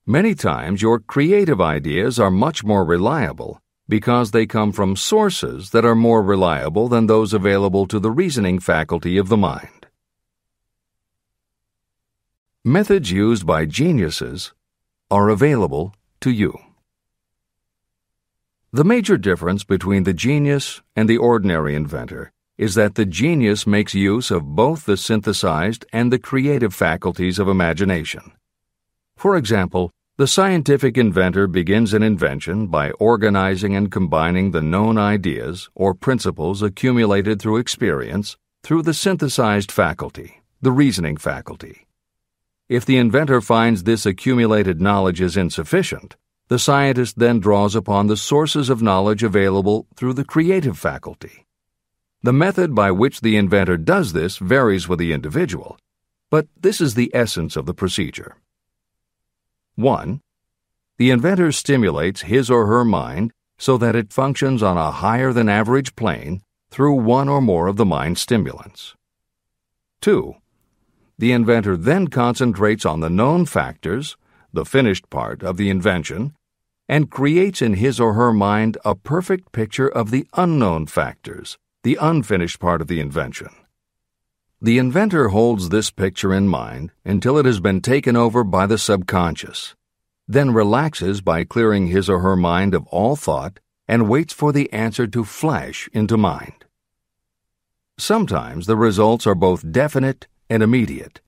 Many 0.06 0.34
times 0.34 0.82
your 0.82 0.98
creative 0.98 1.60
ideas 1.60 2.18
are 2.18 2.30
much 2.30 2.64
more 2.64 2.84
reliable 2.84 3.62
because 3.88 4.32
they 4.32 4.46
come 4.46 4.72
from 4.72 4.96
sources 4.96 5.70
that 5.70 5.84
are 5.84 5.94
more 5.94 6.22
reliable 6.22 6.88
than 6.88 7.06
those 7.06 7.32
available 7.32 7.86
to 7.86 8.00
the 8.00 8.10
reasoning 8.10 8.58
faculty 8.58 9.16
of 9.16 9.28
the 9.28 9.36
mind. 9.36 9.86
Methods 12.64 13.12
used 13.12 13.46
by 13.46 13.64
geniuses 13.64 14.52
are 15.08 15.28
available 15.28 15.94
to 16.20 16.32
you. 16.32 16.58
The 18.72 18.84
major 18.84 19.16
difference 19.16 19.62
between 19.62 20.02
the 20.02 20.14
genius 20.14 20.80
and 20.96 21.08
the 21.08 21.18
ordinary 21.18 21.76
inventor 21.76 22.32
is 22.58 22.74
that 22.74 22.96
the 22.96 23.06
genius 23.06 23.68
makes 23.68 23.94
use 23.94 24.32
of 24.32 24.56
both 24.56 24.84
the 24.84 24.96
synthesized 24.96 25.86
and 25.92 26.12
the 26.12 26.18
creative 26.18 26.74
faculties 26.74 27.38
of 27.38 27.46
imagination. 27.46 28.32
For 29.22 29.36
example, 29.36 29.92
the 30.16 30.26
scientific 30.26 30.98
inventor 30.98 31.46
begins 31.46 31.94
an 31.94 32.02
invention 32.02 32.66
by 32.66 32.90
organizing 32.98 33.76
and 33.76 33.88
combining 33.88 34.50
the 34.50 34.60
known 34.60 34.98
ideas 34.98 35.70
or 35.76 35.94
principles 35.94 36.60
accumulated 36.60 37.40
through 37.40 37.58
experience 37.58 38.36
through 38.64 38.82
the 38.82 38.92
synthesized 38.92 39.70
faculty, 39.70 40.42
the 40.60 40.72
reasoning 40.72 41.16
faculty. 41.16 41.86
If 42.68 42.84
the 42.84 42.96
inventor 42.96 43.40
finds 43.40 43.84
this 43.84 44.06
accumulated 44.06 44.80
knowledge 44.80 45.20
is 45.20 45.36
insufficient, 45.36 46.16
the 46.48 46.58
scientist 46.58 47.16
then 47.16 47.38
draws 47.38 47.76
upon 47.76 48.08
the 48.08 48.16
sources 48.16 48.68
of 48.68 48.82
knowledge 48.82 49.22
available 49.22 49.86
through 49.94 50.14
the 50.14 50.24
creative 50.24 50.76
faculty. 50.76 51.46
The 52.24 52.32
method 52.32 52.74
by 52.74 52.90
which 52.90 53.20
the 53.20 53.36
inventor 53.36 53.76
does 53.76 54.14
this 54.14 54.38
varies 54.38 54.88
with 54.88 54.98
the 54.98 55.12
individual, 55.12 55.78
but 56.28 56.48
this 56.60 56.80
is 56.80 56.96
the 56.96 57.12
essence 57.14 57.54
of 57.54 57.66
the 57.66 57.74
procedure. 57.74 58.34
1. 59.76 60.20
The 60.98 61.10
inventor 61.10 61.52
stimulates 61.52 62.22
his 62.22 62.50
or 62.50 62.66
her 62.66 62.84
mind 62.84 63.32
so 63.58 63.78
that 63.78 63.96
it 63.96 64.12
functions 64.12 64.62
on 64.62 64.76
a 64.76 64.90
higher 64.90 65.32
than 65.32 65.48
average 65.48 65.96
plane 65.96 66.42
through 66.70 66.94
one 66.94 67.28
or 67.28 67.40
more 67.40 67.68
of 67.68 67.76
the 67.76 67.84
mind 67.84 68.18
stimulants. 68.18 68.94
2. 70.00 70.34
The 71.18 71.32
inventor 71.32 71.76
then 71.76 72.08
concentrates 72.08 72.84
on 72.84 73.00
the 73.00 73.10
known 73.10 73.46
factors, 73.46 74.16
the 74.52 74.64
finished 74.64 75.08
part 75.10 75.42
of 75.42 75.56
the 75.56 75.70
invention, 75.70 76.34
and 76.88 77.10
creates 77.10 77.62
in 77.62 77.74
his 77.74 78.00
or 78.00 78.14
her 78.14 78.32
mind 78.32 78.76
a 78.84 78.94
perfect 78.94 79.52
picture 79.52 79.88
of 79.88 80.10
the 80.10 80.26
unknown 80.34 80.86
factors, 80.86 81.56
the 81.84 81.96
unfinished 82.00 82.58
part 82.58 82.80
of 82.80 82.88
the 82.88 83.00
invention. 83.00 83.48
The 84.64 84.78
inventor 84.78 85.30
holds 85.30 85.70
this 85.70 85.90
picture 85.90 86.32
in 86.32 86.46
mind 86.46 86.92
until 87.04 87.36
it 87.36 87.46
has 87.46 87.58
been 87.58 87.80
taken 87.80 88.14
over 88.14 88.44
by 88.44 88.66
the 88.66 88.78
subconscious, 88.78 89.74
then 90.28 90.52
relaxes 90.52 91.20
by 91.20 91.42
clearing 91.42 91.88
his 91.88 92.08
or 92.08 92.20
her 92.20 92.36
mind 92.36 92.72
of 92.72 92.86
all 92.86 93.16
thought 93.16 93.58
and 93.88 94.08
waits 94.08 94.32
for 94.32 94.52
the 94.52 94.72
answer 94.72 95.08
to 95.08 95.24
flash 95.24 95.88
into 95.92 96.16
mind. 96.16 96.64
Sometimes 97.98 98.66
the 98.66 98.76
results 98.76 99.26
are 99.26 99.34
both 99.34 99.72
definite 99.72 100.28
and 100.48 100.62
immediate. 100.62 101.20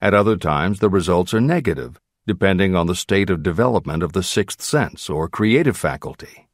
At 0.00 0.12
other 0.12 0.36
times, 0.36 0.80
the 0.80 0.90
results 0.90 1.32
are 1.32 1.40
negative, 1.40 2.00
depending 2.26 2.74
on 2.74 2.88
the 2.88 2.96
state 2.96 3.30
of 3.30 3.44
development 3.44 4.02
of 4.02 4.14
the 4.14 4.24
sixth 4.24 4.62
sense 4.62 5.08
or 5.08 5.28
creative 5.28 5.76
faculty. 5.76 6.48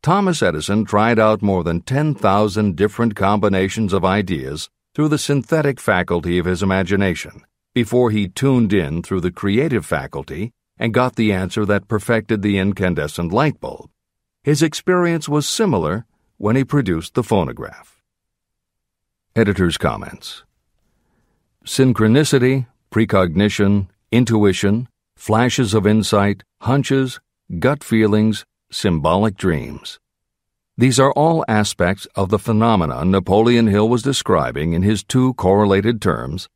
Thomas 0.00 0.44
Edison 0.44 0.84
tried 0.84 1.18
out 1.18 1.42
more 1.42 1.64
than 1.64 1.80
10,000 1.80 2.76
different 2.76 3.16
combinations 3.16 3.92
of 3.92 4.04
ideas 4.04 4.70
through 4.94 5.08
the 5.08 5.18
synthetic 5.18 5.80
faculty 5.80 6.38
of 6.38 6.46
his 6.46 6.62
imagination 6.62 7.42
before 7.74 8.10
he 8.10 8.28
tuned 8.28 8.72
in 8.72 9.02
through 9.02 9.20
the 9.20 9.30
creative 9.30 9.86
faculty 9.86 10.52
and 10.78 10.92
got 10.92 11.16
the 11.16 11.32
answer 11.32 11.64
that 11.64 11.88
perfected 11.88 12.42
the 12.42 12.58
incandescent 12.58 13.32
light 13.32 13.58
bulb. 13.60 13.88
His 14.42 14.62
experience 14.62 15.28
was 15.28 15.48
similar 15.48 16.04
when 16.36 16.56
he 16.56 16.64
produced 16.64 17.14
the 17.14 17.22
phonograph. 17.22 18.02
Editor's 19.34 19.78
comments 19.78 20.44
Synchronicity, 21.64 22.66
precognition, 22.90 23.88
intuition, 24.10 24.88
flashes 25.16 25.72
of 25.72 25.86
insight, 25.86 26.42
hunches, 26.60 27.20
gut 27.58 27.82
feelings, 27.82 28.44
symbolic 28.70 29.36
dreams. 29.36 30.00
These 30.78 30.98
are 30.98 31.12
all 31.12 31.44
aspects 31.48 32.06
of 32.16 32.30
the 32.30 32.38
phenomena 32.38 33.04
Napoleon 33.04 33.66
Hill 33.66 33.88
was 33.88 34.02
describing 34.02 34.72
in 34.72 34.82
his 34.82 35.04
two 35.04 35.34
correlated 35.34 36.00
terms 36.00 36.48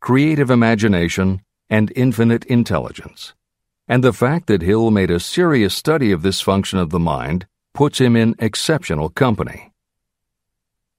creative 0.00 0.50
imagination 0.50 1.40
and 1.70 1.90
infinite 1.96 2.44
intelligence. 2.44 3.34
And 3.88 4.04
the 4.04 4.12
fact 4.12 4.46
that 4.46 4.62
Hill 4.62 4.90
made 4.90 5.10
a 5.10 5.18
serious 5.18 5.74
study 5.74 6.12
of 6.12 6.22
this 6.22 6.40
function 6.40 6.78
of 6.78 6.90
the 6.90 6.98
mind 6.98 7.46
puts 7.72 8.00
him 8.00 8.14
in 8.14 8.36
exceptional 8.38 9.08
company. 9.08 9.72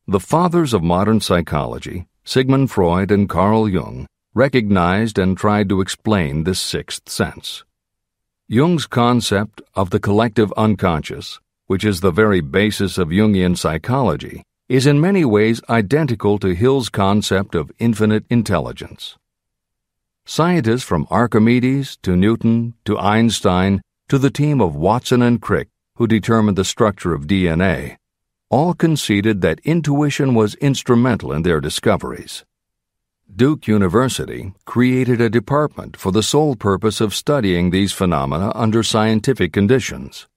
The 0.07 0.19
fathers 0.19 0.73
of 0.73 0.83
modern 0.83 1.21
psychology, 1.21 2.07
Sigmund 2.23 2.71
Freud 2.71 3.09
and 3.09 3.29
Carl 3.29 3.69
Jung, 3.69 4.07
recognized 4.33 5.17
and 5.17 5.37
tried 5.37 5.69
to 5.69 5.81
explain 5.81 6.43
this 6.43 6.59
sixth 6.59 7.07
sense. 7.09 7.63
Jung's 8.47 8.85
concept 8.85 9.61
of 9.75 9.91
the 9.91 9.99
collective 9.99 10.51
unconscious 10.57 11.39
which 11.67 11.83
is 11.83 12.01
the 12.01 12.11
very 12.11 12.41
basis 12.41 12.97
of 12.97 13.09
Jungian 13.09 13.57
psychology, 13.57 14.43
is 14.67 14.87
in 14.87 14.99
many 14.99 15.25
ways 15.25 15.61
identical 15.69 16.39
to 16.39 16.55
Hill's 16.55 16.89
concept 16.89 17.55
of 17.55 17.71
infinite 17.79 18.25
intelligence. 18.29 19.17
Scientists 20.25 20.83
from 20.83 21.07
Archimedes 21.09 21.97
to 21.97 22.15
Newton 22.15 22.73
to 22.85 22.97
Einstein 22.97 23.81
to 24.09 24.17
the 24.17 24.31
team 24.31 24.59
of 24.61 24.75
Watson 24.75 25.21
and 25.21 25.41
Crick 25.41 25.69
who 25.95 26.07
determined 26.07 26.57
the 26.57 26.65
structure 26.65 27.13
of 27.13 27.27
DNA 27.27 27.97
all 28.49 28.73
conceded 28.73 29.41
that 29.41 29.59
intuition 29.63 30.35
was 30.35 30.55
instrumental 30.55 31.31
in 31.31 31.41
their 31.41 31.59
discoveries. 31.59 32.45
Duke 33.33 33.67
University 33.67 34.53
created 34.65 35.19
a 35.19 35.31
department 35.31 35.97
for 35.97 36.11
the 36.11 36.21
sole 36.21 36.55
purpose 36.55 37.01
of 37.01 37.15
studying 37.15 37.71
these 37.71 37.91
phenomena 37.91 38.51
under 38.53 38.83
scientific 38.83 39.51
conditions. 39.51 40.27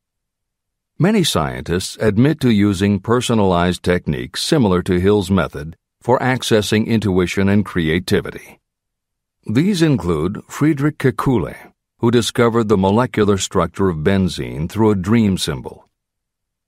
Many 1.00 1.22
scientists 1.22 1.96
admit 2.00 2.40
to 2.40 2.50
using 2.50 2.98
personalized 2.98 3.84
techniques 3.84 4.42
similar 4.42 4.82
to 4.82 4.98
Hill's 4.98 5.30
method 5.30 5.76
for 6.00 6.18
accessing 6.18 6.88
intuition 6.88 7.48
and 7.48 7.64
creativity. 7.64 8.58
These 9.46 9.80
include 9.80 10.42
Friedrich 10.48 10.98
Kekule, 10.98 11.54
who 11.98 12.10
discovered 12.10 12.68
the 12.68 12.76
molecular 12.76 13.38
structure 13.38 13.88
of 13.88 13.98
benzene 13.98 14.68
through 14.68 14.90
a 14.90 14.96
dream 14.96 15.38
symbol, 15.38 15.88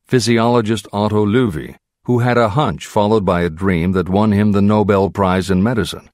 physiologist 0.05 0.87
Otto 0.93 1.27
Loewi, 1.27 1.75
who 2.05 2.21
had 2.21 2.39
a 2.39 2.51
hunch 2.51 2.87
followed 2.87 3.25
by 3.25 3.43
a 3.43 3.51
dream 3.51 3.91
that 3.93 4.09
won 4.09 4.31
him 4.31 4.53
the 4.53 4.63
Nobel 4.63 5.11
Prize 5.11 5.51
in 5.51 5.61
Medicine, 5.61 6.09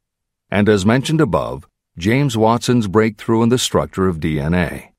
and 0.51 0.71
as 0.71 0.87
mentioned 0.87 1.21
above, 1.21 1.69
James 1.99 2.35
Watson's 2.35 2.89
breakthrough 2.89 3.43
in 3.43 3.51
the 3.51 3.59
structure 3.59 4.09
of 4.09 4.21
DNA. 4.21 4.93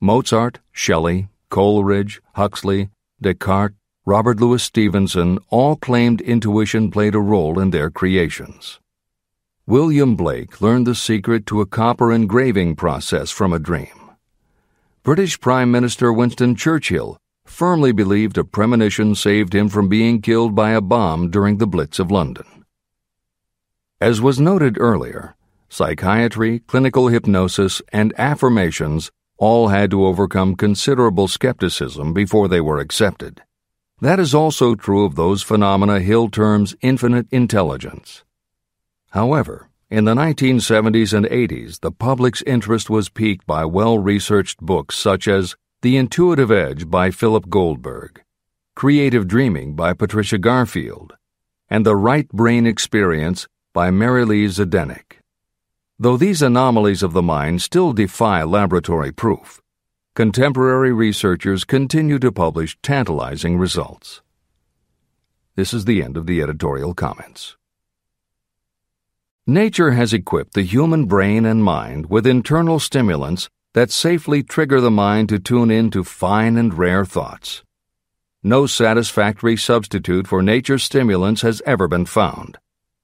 Mozart, 0.00 0.58
Shelley, 0.72 1.28
Coleridge, 1.52 2.22
Huxley, 2.34 2.88
Descartes, 3.20 3.76
Robert 4.06 4.40
Louis 4.40 4.62
Stevenson 4.62 5.38
all 5.50 5.76
claimed 5.76 6.22
intuition 6.22 6.90
played 6.90 7.14
a 7.14 7.20
role 7.20 7.58
in 7.58 7.68
their 7.68 7.90
creations. 7.90 8.80
William 9.66 10.16
Blake 10.16 10.62
learned 10.62 10.86
the 10.86 10.94
secret 10.94 11.44
to 11.44 11.60
a 11.60 11.66
copper 11.66 12.10
engraving 12.10 12.74
process 12.74 13.30
from 13.30 13.52
a 13.52 13.58
dream. 13.58 14.12
British 15.02 15.38
Prime 15.40 15.70
Minister 15.70 16.10
Winston 16.10 16.56
Churchill 16.56 17.18
firmly 17.44 17.92
believed 17.92 18.38
a 18.38 18.44
premonition 18.44 19.14
saved 19.14 19.54
him 19.54 19.68
from 19.68 19.90
being 19.90 20.22
killed 20.22 20.54
by 20.54 20.70
a 20.70 20.80
bomb 20.80 21.30
during 21.30 21.58
the 21.58 21.66
Blitz 21.66 21.98
of 21.98 22.10
London. 22.10 22.64
As 24.00 24.22
was 24.22 24.40
noted 24.40 24.80
earlier, 24.80 25.36
psychiatry, 25.68 26.60
clinical 26.60 27.08
hypnosis, 27.08 27.82
and 27.92 28.14
affirmations 28.16 29.12
all 29.42 29.66
had 29.68 29.90
to 29.90 30.06
overcome 30.06 30.54
considerable 30.54 31.26
skepticism 31.26 32.14
before 32.14 32.46
they 32.46 32.60
were 32.60 32.78
accepted. 32.78 33.42
That 34.00 34.20
is 34.20 34.36
also 34.36 34.76
true 34.76 35.04
of 35.04 35.16
those 35.16 35.42
phenomena 35.42 35.98
Hill 35.98 36.28
terms 36.30 36.76
infinite 36.80 37.26
intelligence. 37.32 38.22
However, 39.10 39.68
in 39.90 40.04
the 40.04 40.14
1970s 40.14 41.12
and 41.12 41.26
80s, 41.26 41.80
the 41.80 41.90
public's 41.90 42.42
interest 42.42 42.88
was 42.88 43.08
piqued 43.08 43.44
by 43.44 43.64
well 43.64 43.98
researched 43.98 44.60
books 44.60 44.94
such 44.96 45.26
as 45.26 45.56
The 45.80 45.96
Intuitive 45.96 46.52
Edge 46.52 46.88
by 46.88 47.10
Philip 47.10 47.48
Goldberg, 47.48 48.22
Creative 48.76 49.26
Dreaming 49.26 49.74
by 49.74 49.92
Patricia 49.92 50.38
Garfield, 50.38 51.16
and 51.68 51.84
The 51.84 51.96
Right 51.96 52.28
Brain 52.28 52.64
Experience 52.64 53.48
by 53.72 53.90
Marilee 53.90 54.46
Zdenek. 54.46 55.21
Though 56.02 56.16
these 56.16 56.42
anomalies 56.42 57.04
of 57.04 57.12
the 57.12 57.22
mind 57.22 57.62
still 57.62 57.92
defy 57.92 58.42
laboratory 58.42 59.12
proof, 59.12 59.62
contemporary 60.16 60.92
researchers 60.92 61.62
continue 61.62 62.18
to 62.18 62.32
publish 62.32 62.76
tantalizing 62.82 63.56
results. 63.56 64.20
This 65.54 65.72
is 65.72 65.84
the 65.84 66.02
end 66.02 66.16
of 66.16 66.26
the 66.26 66.42
editorial 66.42 66.92
comments. 66.92 67.56
Nature 69.46 69.92
has 69.92 70.12
equipped 70.12 70.54
the 70.54 70.64
human 70.64 71.04
brain 71.04 71.46
and 71.46 71.62
mind 71.62 72.10
with 72.10 72.26
internal 72.26 72.80
stimulants 72.80 73.48
that 73.72 73.92
safely 73.92 74.42
trigger 74.42 74.80
the 74.80 74.90
mind 74.90 75.28
to 75.28 75.38
tune 75.38 75.70
in 75.70 75.88
to 75.92 76.02
fine 76.02 76.56
and 76.56 76.74
rare 76.74 77.04
thoughts. 77.04 77.62
No 78.42 78.66
satisfactory 78.66 79.56
substitute 79.56 80.26
for 80.26 80.42
nature's 80.42 80.82
stimulants 80.82 81.42
has 81.42 81.62
ever 81.64 81.86
been 81.86 82.06
found. 82.06 82.58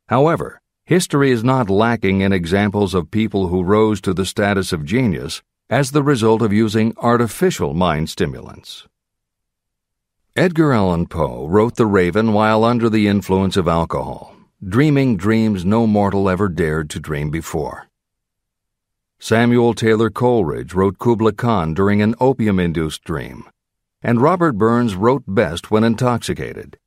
However, 0.09 0.61
history 0.89 1.31
is 1.31 1.45
not 1.45 1.69
lacking 1.69 2.23
in 2.23 2.33
examples 2.33 2.95
of 2.95 3.11
people 3.11 3.49
who 3.49 3.63
rose 3.63 4.01
to 4.01 4.15
the 4.15 4.25
status 4.25 4.73
of 4.73 4.87
genius 4.87 5.43
as 5.69 5.91
the 5.91 6.03
result 6.03 6.41
of 6.41 6.51
using 6.51 6.95
artificial 6.97 7.75
mind 7.75 8.09
stimulants. 8.09 8.89
Edgar 10.35 10.73
Allan 10.73 11.07
Poe 11.07 11.47
wrote 11.47 11.77
The 11.77 11.85
Raven 11.85 12.33
while 12.33 12.65
under 12.65 12.89
the 12.89 13.07
influence 13.07 13.59
of 13.59 13.69
alcohol, 13.69 14.35
dreaming 14.67 15.19
dreams 15.19 15.63
no 15.63 15.87
mortal 15.87 16.27
ever 16.27 16.49
dared 16.49 16.89
to 16.89 17.01
dream 17.01 17.29
before. 17.29 17.89
Samuel 19.19 19.75
Taylor 19.75 20.09
Coleridge 20.09 20.73
wrote 20.73 20.99
Kubla 20.99 21.33
Khan 21.33 21.75
during 21.75 22.01
an 22.01 22.15
opium 22.19 22.59
induced 22.59 23.05
dream, 23.05 23.45
and 24.01 24.23
Robert 24.23 24.57
Burns 24.57 24.95
wrote 24.95 25.25
best 25.29 25.71
when 25.71 25.85
intoxicated. 25.85 26.79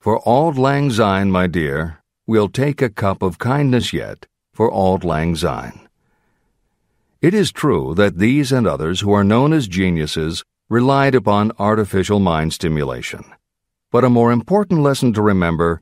For 0.00 0.20
Auld 0.28 0.58
Lang 0.58 0.90
Syne, 0.90 1.30
my 1.30 1.46
dear, 1.46 2.01
we'll 2.26 2.48
take 2.48 2.80
a 2.80 2.88
cup 2.88 3.20
of 3.22 3.38
kindness 3.38 3.92
yet 3.92 4.26
for 4.54 4.70
Auld 4.70 5.02
Lang 5.04 5.34
Syne. 5.34 5.88
It 7.20 7.34
is 7.34 7.50
true 7.52 7.94
that 7.94 8.18
these 8.18 8.52
and 8.52 8.66
others 8.66 9.00
who 9.00 9.12
are 9.12 9.24
known 9.24 9.52
as 9.52 9.66
geniuses 9.66 10.44
relied 10.68 11.14
upon 11.14 11.52
artificial 11.58 12.20
mind 12.20 12.52
stimulation. 12.52 13.24
But 13.90 14.04
a 14.04 14.10
more 14.10 14.32
important 14.32 14.80
lesson 14.80 15.12
to 15.14 15.22
remember 15.22 15.80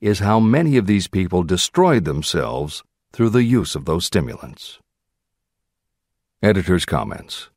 is 0.00 0.20
how 0.20 0.40
many 0.40 0.76
of 0.76 0.86
these 0.86 1.08
people 1.08 1.42
destroyed 1.42 2.04
themselves 2.04 2.82
through 3.12 3.30
the 3.30 3.42
use 3.42 3.74
of 3.74 3.84
those 3.84 4.06
stimulants. 4.06 4.78
Editor's 6.42 6.86
comments. 6.86 7.50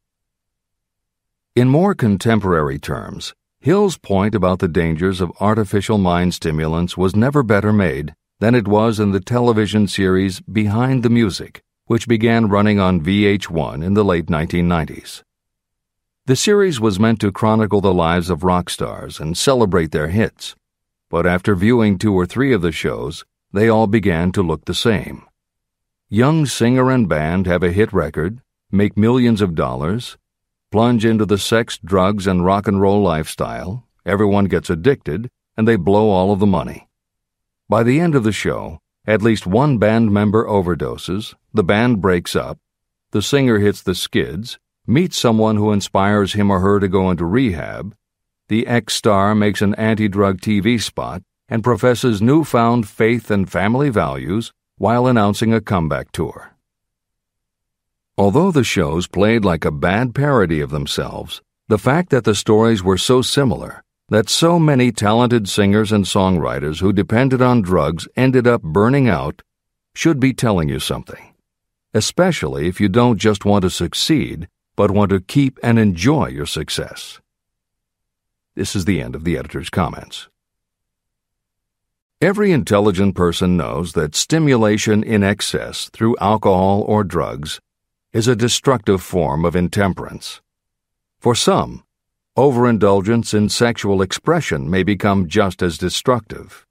In 1.56 1.69
more 1.69 1.93
contemporary 1.93 2.80
terms, 2.80 3.34
Hill's 3.60 3.98
point 3.98 4.36
about 4.36 4.60
the 4.60 4.67
dangers 4.67 5.22
of 5.22 5.32
artificial 5.39 5.98
mind 5.98 6.34
stimulants 6.34 6.98
was 6.98 7.15
never 7.15 7.43
better 7.43 7.72
made 7.72 8.13
than 8.43 8.56
it 8.56 8.67
was 8.67 8.99
in 8.99 9.12
the 9.12 9.21
television 9.21 9.88
series 9.88 10.41
Behind 10.41 11.01
the 11.01 11.10
Music, 11.10 11.63
which 11.86 12.10
began 12.10 12.49
running 12.49 12.77
on 12.77 12.99
VH1 12.99 13.82
in 13.82 13.93
the 13.93 14.03
late 14.03 14.25
1990s. 14.25 15.23
The 16.25 16.36
series 16.36 16.77
was 16.77 16.99
meant 16.99 17.21
to 17.21 17.32
chronicle 17.32 17.79
the 17.79 17.93
lives 17.93 18.29
of 18.29 18.43
rock 18.43 18.69
stars 18.69 19.17
and 19.17 19.38
celebrate 19.38 19.93
their 19.93 20.10
hits, 20.10 20.58
but 21.10 21.25
after 21.25 21.56
viewing 21.56 21.97
two 21.97 22.13
or 22.13 22.25
three 22.25 22.51
of 22.51 22.62
the 22.62 22.73
shows, 22.73 23.23
they 23.53 23.69
all 23.69 23.88
began 23.88 24.34
to 24.34 24.43
look 24.43 24.65
the 24.65 24.73
same. 24.73 25.23
Young 26.10 26.45
singer 26.45 26.91
and 26.91 27.08
band 27.08 27.47
have 27.47 27.63
a 27.63 27.71
hit 27.71 27.93
record, 27.93 28.41
make 28.69 28.97
millions 28.97 29.39
of 29.39 29.56
dollars, 29.56 30.17
plunge 30.69 31.06
into 31.06 31.25
the 31.25 31.38
sex, 31.38 31.79
drugs, 31.82 32.27
and 32.27 32.43
rock 32.43 32.67
and 32.67 32.82
roll 32.82 33.01
lifestyle, 33.01 33.88
everyone 34.06 34.47
gets 34.51 34.69
addicted, 34.69 35.29
and 35.56 35.65
they 35.65 35.77
blow 35.77 36.10
all 36.10 36.34
of 36.34 36.41
the 36.41 36.45
money. 36.45 36.89
By 37.69 37.84
the 37.84 37.99
end 37.99 38.15
of 38.15 38.23
the 38.23 38.32
show, 38.32 38.80
at 39.06 39.21
least 39.21 39.47
one 39.47 39.78
band 39.78 40.12
member 40.12 40.45
overdoses, 40.45 41.34
the 41.54 41.63
band 41.63 42.02
breaks 42.02 42.36
up, 42.36 42.60
the 43.12 43.21
singer 43.21 43.60
hits 43.60 43.82
the 43.82 43.95
skids, 43.95 44.60
meets 44.86 45.17
someone 45.17 45.58
who 45.58 45.71
inspires 45.71 46.34
him 46.34 46.52
or 46.52 46.60
her 46.60 46.80
to 46.80 46.88
go 46.88 47.10
into 47.10 47.26
rehab, 47.26 47.95
the 48.49 48.67
ex 48.67 48.93
star 48.93 49.34
makes 49.34 49.62
an 49.62 49.73
anti 49.76 50.08
drug 50.08 50.41
TV 50.41 50.82
spot 50.82 51.23
and 51.47 51.63
professes 51.63 52.21
newfound 52.21 52.88
faith 52.88 53.32
and 53.32 53.49
family 53.49 53.89
values 53.89 54.52
while 54.78 55.08
announcing 55.08 55.54
a 55.54 55.62
comeback 55.62 56.12
tour. 56.12 56.52
Although 58.17 58.52
the 58.52 58.63
shows 58.63 59.08
played 59.08 59.45
like 59.45 59.65
a 59.65 59.71
bad 59.71 60.13
parody 60.13 60.60
of 60.60 60.69
themselves, 60.69 61.41
the 61.67 61.78
fact 61.78 62.10
that 62.10 62.26
the 62.26 62.36
stories 62.36 62.84
were 62.84 62.97
so 62.97 63.21
similar, 63.21 63.83
that 64.10 64.30
so 64.30 64.60
many 64.60 64.92
talented 64.92 65.48
singers 65.48 65.92
and 65.92 66.06
songwriters 66.06 66.80
who 66.82 66.94
depended 66.94 67.42
on 67.42 67.62
drugs 67.62 68.08
ended 68.16 68.46
up 68.46 68.62
burning 68.62 69.08
out, 69.08 69.42
should 69.96 70.20
be 70.20 70.34
telling 70.34 70.70
you 70.70 70.80
something. 70.80 71.34
Especially 71.94 72.68
if 72.68 72.82
you 72.82 72.89
don't 72.89 73.18
just 73.18 73.46
want 73.46 73.62
to 73.62 73.70
succeed, 73.70 74.48
but 74.76 74.92
want 74.92 75.10
to 75.12 75.22
keep 75.22 75.60
and 75.62 75.78
enjoy 75.78 76.28
your 76.28 76.46
success. 76.46 77.20
This 78.56 78.76
is 78.76 78.86
the 78.86 79.02
end 79.02 79.16
of 79.16 79.24
the 79.24 79.38
editor's 79.38 79.70
comments. 79.70 80.28
Every 82.22 82.52
intelligent 82.52 83.16
person 83.16 83.58
knows 83.58 83.94
that 83.94 84.16
stimulation 84.16 85.04
in 85.04 85.24
excess 85.24 85.89
through 85.89 86.16
alcohol 86.22 86.84
or 86.88 87.04
drugs 87.04 87.60
is 88.13 88.28
a 88.28 88.36
destructive 88.36 89.02
form 89.02 89.44
of 89.44 89.56
intemperance. 89.56 90.39
For 91.20 91.36
some, 91.36 91.83
overindulgence 92.36 93.32
in 93.36 93.48
sexual 93.48 94.02
expression 94.02 94.67
may 94.67 94.82
become 94.82 95.28
just 95.28 95.62
as 95.62 95.78
destructive. 95.78 96.65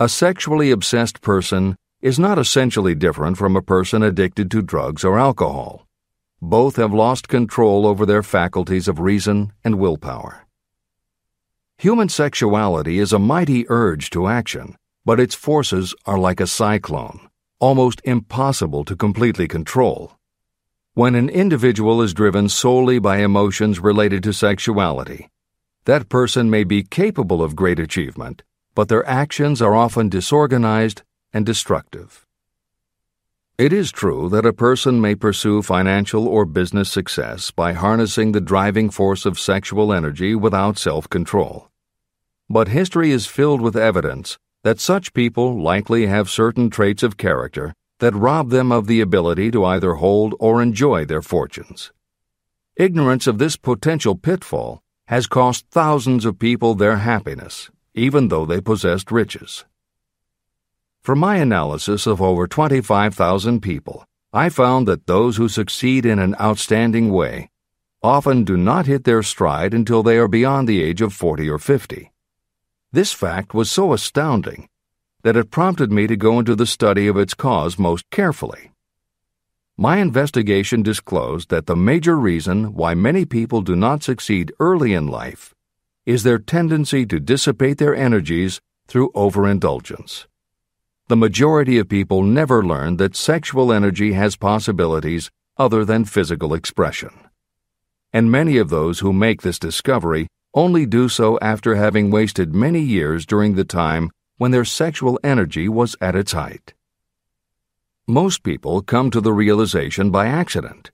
A 0.00 0.08
sexually 0.08 0.70
obsessed 0.70 1.20
person 1.20 1.76
is 2.00 2.18
not 2.18 2.38
essentially 2.38 2.94
different 2.94 3.36
from 3.36 3.56
a 3.56 3.62
person 3.62 4.02
addicted 4.02 4.50
to 4.50 4.62
drugs 4.62 5.04
or 5.04 5.18
alcohol. 5.18 5.86
Both 6.40 6.76
have 6.76 6.94
lost 6.94 7.28
control 7.28 7.86
over 7.86 8.06
their 8.06 8.22
faculties 8.22 8.88
of 8.88 9.00
reason 9.00 9.52
and 9.62 9.78
willpower. 9.78 10.46
Human 11.76 12.08
sexuality 12.08 12.98
is 12.98 13.12
a 13.12 13.18
mighty 13.18 13.66
urge 13.68 14.08
to 14.10 14.28
action, 14.28 14.76
but 15.04 15.20
its 15.20 15.34
forces 15.34 15.94
are 16.06 16.18
like 16.18 16.40
a 16.40 16.46
cyclone, 16.46 17.28
almost 17.60 18.00
impossible 18.04 18.84
to 18.84 18.96
completely 18.96 19.46
control. 19.46 20.12
When 20.96 21.16
an 21.16 21.28
individual 21.28 22.02
is 22.02 22.14
driven 22.14 22.48
solely 22.48 23.00
by 23.00 23.16
emotions 23.16 23.80
related 23.80 24.22
to 24.22 24.32
sexuality, 24.32 25.28
that 25.86 26.08
person 26.08 26.48
may 26.48 26.62
be 26.62 26.84
capable 26.84 27.42
of 27.42 27.56
great 27.56 27.80
achievement, 27.80 28.44
but 28.76 28.86
their 28.86 29.04
actions 29.04 29.60
are 29.60 29.74
often 29.74 30.08
disorganized 30.08 31.02
and 31.32 31.44
destructive. 31.44 32.24
It 33.58 33.72
is 33.72 33.90
true 33.90 34.28
that 34.28 34.46
a 34.46 34.52
person 34.52 35.00
may 35.00 35.16
pursue 35.16 35.62
financial 35.62 36.28
or 36.28 36.44
business 36.44 36.92
success 36.92 37.50
by 37.50 37.72
harnessing 37.72 38.30
the 38.30 38.40
driving 38.40 38.88
force 38.88 39.26
of 39.26 39.36
sexual 39.36 39.92
energy 39.92 40.36
without 40.36 40.78
self 40.78 41.10
control. 41.10 41.70
But 42.48 42.68
history 42.68 43.10
is 43.10 43.26
filled 43.26 43.60
with 43.60 43.74
evidence 43.76 44.38
that 44.62 44.78
such 44.78 45.12
people 45.12 45.60
likely 45.60 46.06
have 46.06 46.30
certain 46.30 46.70
traits 46.70 47.02
of 47.02 47.16
character 47.16 47.74
that 47.98 48.14
rob 48.14 48.50
them 48.50 48.72
of 48.72 48.86
the 48.86 49.00
ability 49.00 49.50
to 49.50 49.64
either 49.64 49.94
hold 49.94 50.34
or 50.40 50.60
enjoy 50.60 51.04
their 51.04 51.22
fortunes. 51.22 51.92
Ignorance 52.76 53.26
of 53.26 53.38
this 53.38 53.56
potential 53.56 54.16
pitfall 54.16 54.82
has 55.06 55.26
cost 55.26 55.66
thousands 55.70 56.24
of 56.24 56.38
people 56.38 56.74
their 56.74 56.96
happiness, 56.96 57.70
even 57.94 58.28
though 58.28 58.44
they 58.44 58.60
possessed 58.60 59.12
riches. 59.12 59.64
From 61.02 61.18
my 61.18 61.36
analysis 61.36 62.06
of 62.06 62.20
over 62.20 62.46
25,000 62.46 63.60
people, 63.60 64.04
I 64.32 64.48
found 64.48 64.88
that 64.88 65.06
those 65.06 65.36
who 65.36 65.48
succeed 65.48 66.04
in 66.04 66.18
an 66.18 66.34
outstanding 66.40 67.12
way 67.12 67.50
often 68.02 68.44
do 68.44 68.56
not 68.56 68.86
hit 68.86 69.04
their 69.04 69.22
stride 69.22 69.72
until 69.72 70.02
they 70.02 70.18
are 70.18 70.28
beyond 70.28 70.68
the 70.68 70.82
age 70.82 71.00
of 71.00 71.12
40 71.12 71.48
or 71.48 71.58
50. 71.58 72.12
This 72.92 73.12
fact 73.12 73.54
was 73.54 73.70
so 73.70 73.92
astounding 73.92 74.68
that 75.24 75.36
it 75.36 75.50
prompted 75.50 75.90
me 75.90 76.06
to 76.06 76.16
go 76.16 76.38
into 76.38 76.54
the 76.54 76.66
study 76.66 77.06
of 77.06 77.16
its 77.16 77.32
cause 77.32 77.78
most 77.78 78.08
carefully. 78.10 78.70
My 79.76 79.96
investigation 79.96 80.82
disclosed 80.82 81.48
that 81.48 81.64
the 81.64 81.74
major 81.74 82.16
reason 82.16 82.74
why 82.74 82.94
many 82.94 83.24
people 83.24 83.62
do 83.62 83.74
not 83.74 84.02
succeed 84.02 84.52
early 84.60 84.92
in 84.92 85.08
life 85.08 85.54
is 86.04 86.22
their 86.22 86.38
tendency 86.38 87.06
to 87.06 87.18
dissipate 87.18 87.78
their 87.78 87.96
energies 87.96 88.60
through 88.86 89.10
overindulgence. 89.14 90.26
The 91.08 91.16
majority 91.16 91.78
of 91.78 91.88
people 91.88 92.22
never 92.22 92.62
learn 92.62 92.98
that 92.98 93.16
sexual 93.16 93.72
energy 93.72 94.12
has 94.12 94.36
possibilities 94.36 95.30
other 95.56 95.86
than 95.86 96.04
physical 96.04 96.52
expression. 96.52 97.10
And 98.12 98.30
many 98.30 98.58
of 98.58 98.68
those 98.68 99.00
who 99.00 99.14
make 99.14 99.40
this 99.40 99.58
discovery 99.58 100.28
only 100.52 100.84
do 100.84 101.08
so 101.08 101.38
after 101.40 101.76
having 101.76 102.10
wasted 102.10 102.54
many 102.54 102.80
years 102.80 103.24
during 103.24 103.54
the 103.54 103.64
time 103.64 104.10
when 104.36 104.50
their 104.50 104.64
sexual 104.64 105.18
energy 105.22 105.68
was 105.68 105.96
at 106.00 106.14
its 106.14 106.32
height. 106.32 106.74
Most 108.06 108.42
people 108.42 108.82
come 108.82 109.10
to 109.10 109.20
the 109.20 109.32
realization 109.32 110.10
by 110.10 110.26
accident, 110.26 110.90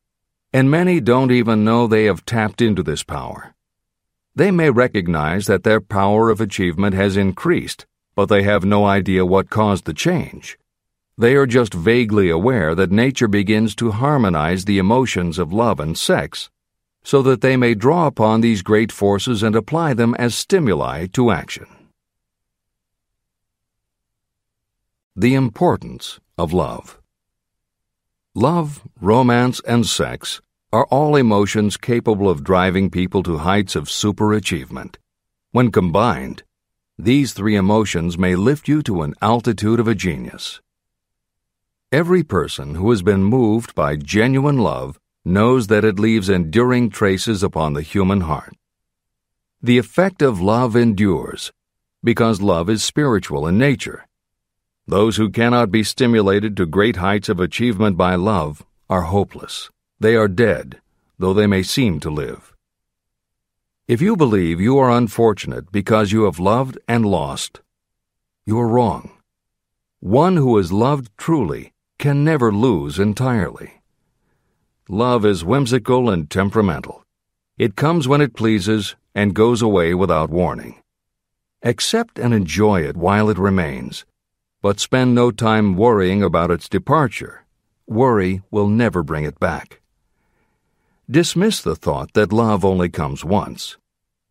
and 0.53 0.71
many 0.71 1.01
don't 1.01 1.31
even 1.31 1.65
know 1.65 1.87
they 1.87 2.05
have 2.05 2.25
tapped 2.25 2.61
into 2.61 2.83
this 2.83 3.03
power. 3.03 3.55
They 4.35 4.51
may 4.51 4.71
recognize 4.71 5.47
that 5.47 5.65
their 5.65 5.81
power 5.81 6.31
of 6.31 6.41
achievement 6.41 6.95
has 6.95 7.17
increased 7.17 7.87
but 8.21 8.29
they 8.29 8.43
have 8.43 8.67
no 8.67 8.85
idea 8.85 9.25
what 9.25 9.49
caused 9.49 9.87
the 9.87 9.95
change. 9.95 10.59
They 11.17 11.35
are 11.37 11.47
just 11.47 11.73
vaguely 11.73 12.29
aware 12.29 12.75
that 12.75 12.91
nature 12.91 13.29
begins 13.29 13.75
to 13.77 13.93
harmonize 13.93 14.67
the 14.67 14.77
emotions 14.79 15.39
of 15.39 15.55
love 15.55 15.81
and 15.81 15.97
sex 15.97 16.51
so 17.03 17.23
that 17.23 17.41
they 17.41 17.57
may 17.57 17.75
draw 17.75 18.07
upon 18.07 18.43
these 18.43 18.61
great 18.61 18.93
forces 18.93 19.43
and 19.43 19.57
apply 19.57 19.95
them 19.95 20.15
as 20.17 20.35
stimuli 20.35 21.07
to 21.15 21.31
action. 21.31 21.67
The 25.17 25.35
importance 25.35 26.21
of 26.39 26.53
love. 26.53 27.01
Love, 28.33 28.83
romance, 29.01 29.61
and 29.67 29.85
sex 29.85 30.41
are 30.73 30.87
all 30.87 31.17
emotions 31.17 31.77
capable 31.77 32.31
of 32.31 32.45
driving 32.45 32.91
people 32.91 33.25
to 33.25 33.39
heights 33.39 33.75
of 33.75 33.89
superachievement. 33.89 34.99
When 35.51 35.73
combined, 35.73 36.45
these 36.97 37.33
three 37.33 37.57
emotions 37.57 38.17
may 38.17 38.37
lift 38.37 38.69
you 38.69 38.83
to 38.83 39.03
an 39.03 39.15
altitude 39.21 39.81
of 39.81 39.89
a 39.89 39.97
genius. 39.97 40.61
Every 41.91 42.23
person 42.23 42.77
who 42.77 42.91
has 42.91 43.03
been 43.03 43.25
moved 43.25 43.75
by 43.75 43.97
genuine 43.97 44.59
love 44.59 44.97
knows 45.25 45.67
that 45.67 45.85
it 45.85 45.99
leaves 45.99 46.29
enduring 46.29 46.89
traces 46.89 47.43
upon 47.43 47.73
the 47.73 47.83
human 47.83 48.21
heart. 48.21 48.55
The 49.61 49.79
effect 49.79 50.23
of 50.23 50.41
love 50.41 50.77
endures 50.77 51.53
because 52.05 52.41
love 52.41 52.71
is 52.71 52.85
spiritual 52.85 53.49
in 53.49 53.59
nature. 53.59 54.07
Those 54.91 55.19
who 55.19 55.31
cannot 55.31 55.71
be 55.71 55.85
stimulated 55.85 56.57
to 56.57 56.67
great 56.67 56.97
heights 56.97 57.29
of 57.29 57.39
achievement 57.39 57.97
by 57.97 58.17
love 58.17 58.67
are 58.89 59.03
hopeless. 59.03 59.71
They 60.01 60.17
are 60.17 60.27
dead, 60.27 60.81
though 61.17 61.33
they 61.33 61.47
may 61.47 61.63
seem 61.63 62.01
to 62.01 62.11
live. 62.11 62.53
If 63.87 64.01
you 64.03 64.17
believe 64.17 64.61
you 64.61 64.79
are 64.79 64.91
unfortunate 64.91 65.71
because 65.71 66.11
you 66.11 66.25
have 66.25 66.41
loved 66.41 66.77
and 66.89 67.07
lost, 67.07 67.61
you 68.45 68.59
are 68.59 68.67
wrong. 68.67 69.13
One 70.01 70.37
who 70.37 70.57
has 70.57 70.73
loved 70.73 71.09
truly 71.17 71.73
can 72.01 72.25
never 72.25 72.51
lose 72.51 72.99
entirely. 72.99 73.83
Love 74.89 75.25
is 75.25 75.45
whimsical 75.45 76.11
and 76.11 76.29
temperamental. 76.29 77.05
It 77.57 77.77
comes 77.77 78.09
when 78.09 78.21
it 78.21 78.35
pleases 78.35 78.97
and 79.15 79.37
goes 79.37 79.63
away 79.63 79.95
without 79.95 80.31
warning. 80.31 80.83
Accept 81.63 82.19
and 82.19 82.35
enjoy 82.35 82.81
it 82.81 82.97
while 82.97 83.31
it 83.31 83.39
remains, 83.39 84.05
but 84.63 84.79
spend 84.79 85.15
no 85.15 85.31
time 85.31 85.75
worrying 85.75 86.23
about 86.23 86.51
its 86.51 86.69
departure. 86.69 87.45
Worry 87.87 88.43
will 88.51 88.69
never 88.69 89.03
bring 89.03 89.25
it 89.25 89.41
back. 89.41 89.81
Dismiss 91.11 91.63
the 91.63 91.75
thought 91.75 92.13
that 92.13 92.33
love 92.33 92.65
only 92.65 92.89
comes 92.89 93.25
once. 93.25 93.79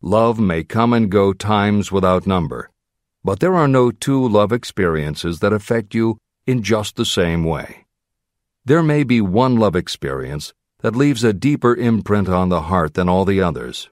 Love 0.00 0.38
may 0.38 0.64
come 0.64 0.92
and 0.92 1.10
go 1.10 1.32
times 1.32 1.92
without 1.92 2.26
number, 2.26 2.70
but 3.22 3.40
there 3.40 3.54
are 3.54 3.68
no 3.68 3.90
two 3.90 4.26
love 4.26 4.52
experiences 4.52 5.40
that 5.40 5.52
affect 5.52 5.94
you 5.94 6.16
in 6.46 6.62
just 6.62 6.96
the 6.96 7.04
same 7.04 7.44
way. 7.44 7.84
There 8.64 8.82
may 8.82 9.02
be 9.02 9.20
one 9.20 9.56
love 9.56 9.76
experience 9.76 10.54
that 10.78 10.96
leaves 10.96 11.24
a 11.24 11.32
deeper 11.32 11.74
imprint 11.74 12.28
on 12.28 12.48
the 12.48 12.62
heart 12.62 12.94
than 12.94 13.08
all 13.08 13.24
the 13.24 13.42
others. 13.42 13.90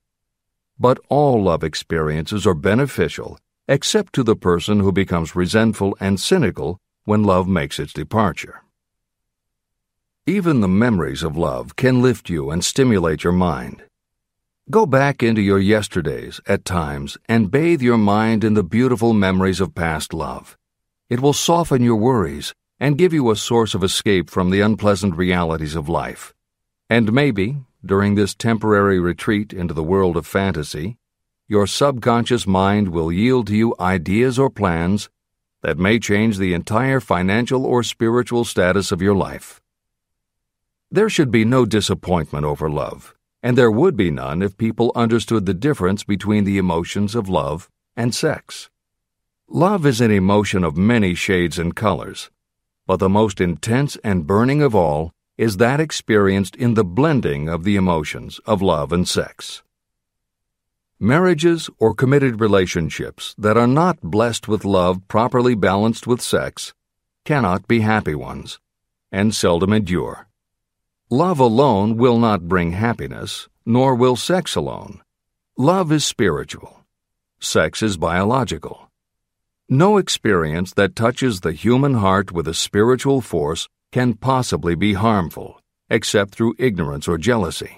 But 0.78 0.98
all 1.08 1.42
love 1.42 1.64
experiences 1.64 2.46
are 2.46 2.54
beneficial 2.54 3.38
except 3.68 4.14
to 4.14 4.22
the 4.22 4.34
person 4.34 4.80
who 4.80 4.90
becomes 4.90 5.36
resentful 5.36 5.96
and 6.00 6.18
cynical 6.18 6.80
when 7.04 7.22
love 7.22 7.46
makes 7.46 7.78
its 7.78 7.92
departure. 7.92 8.62
Even 10.26 10.60
the 10.60 10.68
memories 10.68 11.22
of 11.22 11.36
love 11.36 11.76
can 11.76 12.02
lift 12.02 12.28
you 12.28 12.50
and 12.50 12.64
stimulate 12.64 13.24
your 13.24 13.32
mind. 13.32 13.82
Go 14.70 14.84
back 14.84 15.22
into 15.22 15.40
your 15.40 15.58
yesterdays 15.58 16.40
at 16.46 16.66
times 16.66 17.16
and 17.26 17.50
bathe 17.50 17.80
your 17.80 17.96
mind 17.96 18.44
in 18.44 18.52
the 18.52 18.62
beautiful 18.62 19.14
memories 19.14 19.60
of 19.60 19.74
past 19.74 20.12
love. 20.12 20.58
It 21.08 21.20
will 21.20 21.32
soften 21.32 21.82
your 21.82 21.96
worries 21.96 22.54
and 22.78 22.98
give 22.98 23.14
you 23.14 23.30
a 23.30 23.36
source 23.36 23.74
of 23.74 23.82
escape 23.82 24.28
from 24.28 24.50
the 24.50 24.60
unpleasant 24.60 25.16
realities 25.16 25.74
of 25.74 25.88
life. 25.88 26.34
And 26.90 27.12
maybe, 27.12 27.56
during 27.84 28.14
this 28.14 28.34
temporary 28.34 28.98
retreat 28.98 29.52
into 29.52 29.72
the 29.72 29.82
world 29.82 30.16
of 30.16 30.26
fantasy, 30.26 30.98
your 31.50 31.66
subconscious 31.66 32.46
mind 32.46 32.90
will 32.90 33.10
yield 33.10 33.46
to 33.46 33.56
you 33.56 33.74
ideas 33.80 34.38
or 34.38 34.50
plans 34.50 35.08
that 35.62 35.78
may 35.78 35.98
change 35.98 36.36
the 36.36 36.52
entire 36.52 37.00
financial 37.00 37.64
or 37.64 37.82
spiritual 37.82 38.44
status 38.44 38.92
of 38.92 39.00
your 39.00 39.14
life. 39.14 39.62
There 40.90 41.08
should 41.08 41.30
be 41.30 41.46
no 41.46 41.64
disappointment 41.64 42.44
over 42.44 42.68
love, 42.68 43.14
and 43.42 43.56
there 43.56 43.70
would 43.70 43.96
be 43.96 44.10
none 44.10 44.42
if 44.42 44.58
people 44.58 44.92
understood 44.94 45.46
the 45.46 45.54
difference 45.54 46.04
between 46.04 46.44
the 46.44 46.58
emotions 46.58 47.14
of 47.14 47.30
love 47.30 47.70
and 47.96 48.14
sex. 48.14 48.68
Love 49.48 49.86
is 49.86 50.02
an 50.02 50.10
emotion 50.10 50.62
of 50.64 50.76
many 50.76 51.14
shades 51.14 51.58
and 51.58 51.74
colors, 51.74 52.30
but 52.86 52.98
the 52.98 53.08
most 53.08 53.40
intense 53.40 53.96
and 54.04 54.26
burning 54.26 54.60
of 54.60 54.74
all 54.74 55.12
is 55.38 55.56
that 55.56 55.80
experienced 55.80 56.56
in 56.56 56.74
the 56.74 56.84
blending 56.84 57.48
of 57.48 57.64
the 57.64 57.76
emotions 57.76 58.38
of 58.44 58.60
love 58.60 58.92
and 58.92 59.08
sex. 59.08 59.62
Marriages 61.00 61.70
or 61.78 61.94
committed 61.94 62.40
relationships 62.40 63.32
that 63.38 63.56
are 63.56 63.68
not 63.68 64.00
blessed 64.00 64.48
with 64.48 64.64
love 64.64 65.06
properly 65.06 65.54
balanced 65.54 66.08
with 66.08 66.20
sex 66.20 66.74
cannot 67.24 67.68
be 67.68 67.80
happy 67.80 68.16
ones, 68.16 68.58
and 69.12 69.32
seldom 69.32 69.72
endure. 69.72 70.26
Love 71.08 71.38
alone 71.38 71.96
will 71.96 72.18
not 72.18 72.48
bring 72.48 72.72
happiness, 72.72 73.48
nor 73.64 73.94
will 73.94 74.16
sex 74.16 74.56
alone. 74.56 75.00
Love 75.56 75.92
is 75.92 76.04
spiritual. 76.04 76.84
Sex 77.38 77.80
is 77.80 77.96
biological. 77.96 78.90
No 79.68 79.98
experience 79.98 80.72
that 80.72 80.96
touches 80.96 81.42
the 81.42 81.52
human 81.52 81.94
heart 81.94 82.32
with 82.32 82.48
a 82.48 82.54
spiritual 82.54 83.20
force 83.20 83.68
can 83.92 84.14
possibly 84.14 84.74
be 84.74 84.94
harmful, 84.94 85.60
except 85.88 86.34
through 86.34 86.56
ignorance 86.58 87.06
or 87.06 87.18
jealousy. 87.18 87.77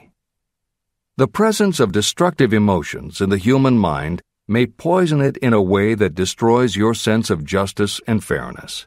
The 1.20 1.28
presence 1.28 1.80
of 1.80 1.92
destructive 1.92 2.54
emotions 2.54 3.20
in 3.20 3.28
the 3.28 3.36
human 3.36 3.76
mind 3.76 4.22
may 4.48 4.64
poison 4.64 5.20
it 5.20 5.36
in 5.36 5.52
a 5.52 5.60
way 5.60 5.92
that 5.92 6.14
destroys 6.14 6.76
your 6.76 6.94
sense 6.94 7.28
of 7.28 7.44
justice 7.44 8.00
and 8.06 8.24
fairness. 8.24 8.86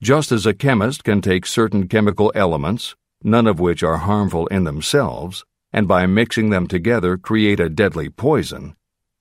Just 0.00 0.32
as 0.32 0.46
a 0.46 0.54
chemist 0.54 1.04
can 1.04 1.20
take 1.20 1.44
certain 1.44 1.88
chemical 1.88 2.32
elements, 2.34 2.96
none 3.22 3.46
of 3.46 3.60
which 3.60 3.82
are 3.82 3.98
harmful 3.98 4.46
in 4.46 4.64
themselves, 4.64 5.44
and 5.74 5.86
by 5.86 6.06
mixing 6.06 6.48
them 6.48 6.66
together 6.66 7.18
create 7.18 7.60
a 7.60 7.68
deadly 7.68 8.08
poison, 8.08 8.74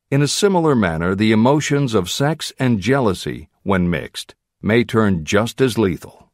in 0.09 0.21
a 0.21 0.25
similar 0.25 0.73
manner, 0.73 1.15
the 1.15 1.33
emotions 1.33 1.93
of 1.93 2.09
sex 2.09 2.53
and 2.57 2.79
jealousy, 2.79 3.49
when 3.63 3.89
mixed, 3.89 4.35
may 4.61 4.85
turn 4.85 5.25
just 5.25 5.59
as 5.59 5.77
lethal. 5.77 6.31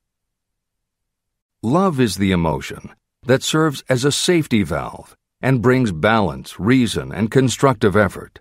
Love 1.63 1.99
is 1.99 2.17
the 2.17 2.31
emotion 2.31 2.91
that 3.23 3.41
serves 3.41 3.83
as 3.89 4.05
a 4.05 4.11
safety 4.11 4.61
valve 4.61 5.17
and 5.41 5.61
brings 5.61 5.91
balance, 5.91 6.59
reason, 6.59 7.11
and 7.11 7.31
constructive 7.31 7.95
effort. 7.95 8.39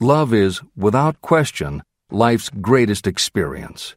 Love 0.00 0.32
is, 0.32 0.60
without 0.76 1.20
question, 1.20 1.82
life's 2.10 2.50
greatest 2.60 3.06
experience. 3.06 3.96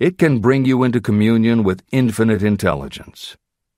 It 0.00 0.18
can 0.18 0.40
bring 0.40 0.64
you 0.64 0.82
into 0.82 1.00
communion 1.00 1.62
with 1.62 1.84
infinite 1.92 2.42
intelligence. 2.42 3.36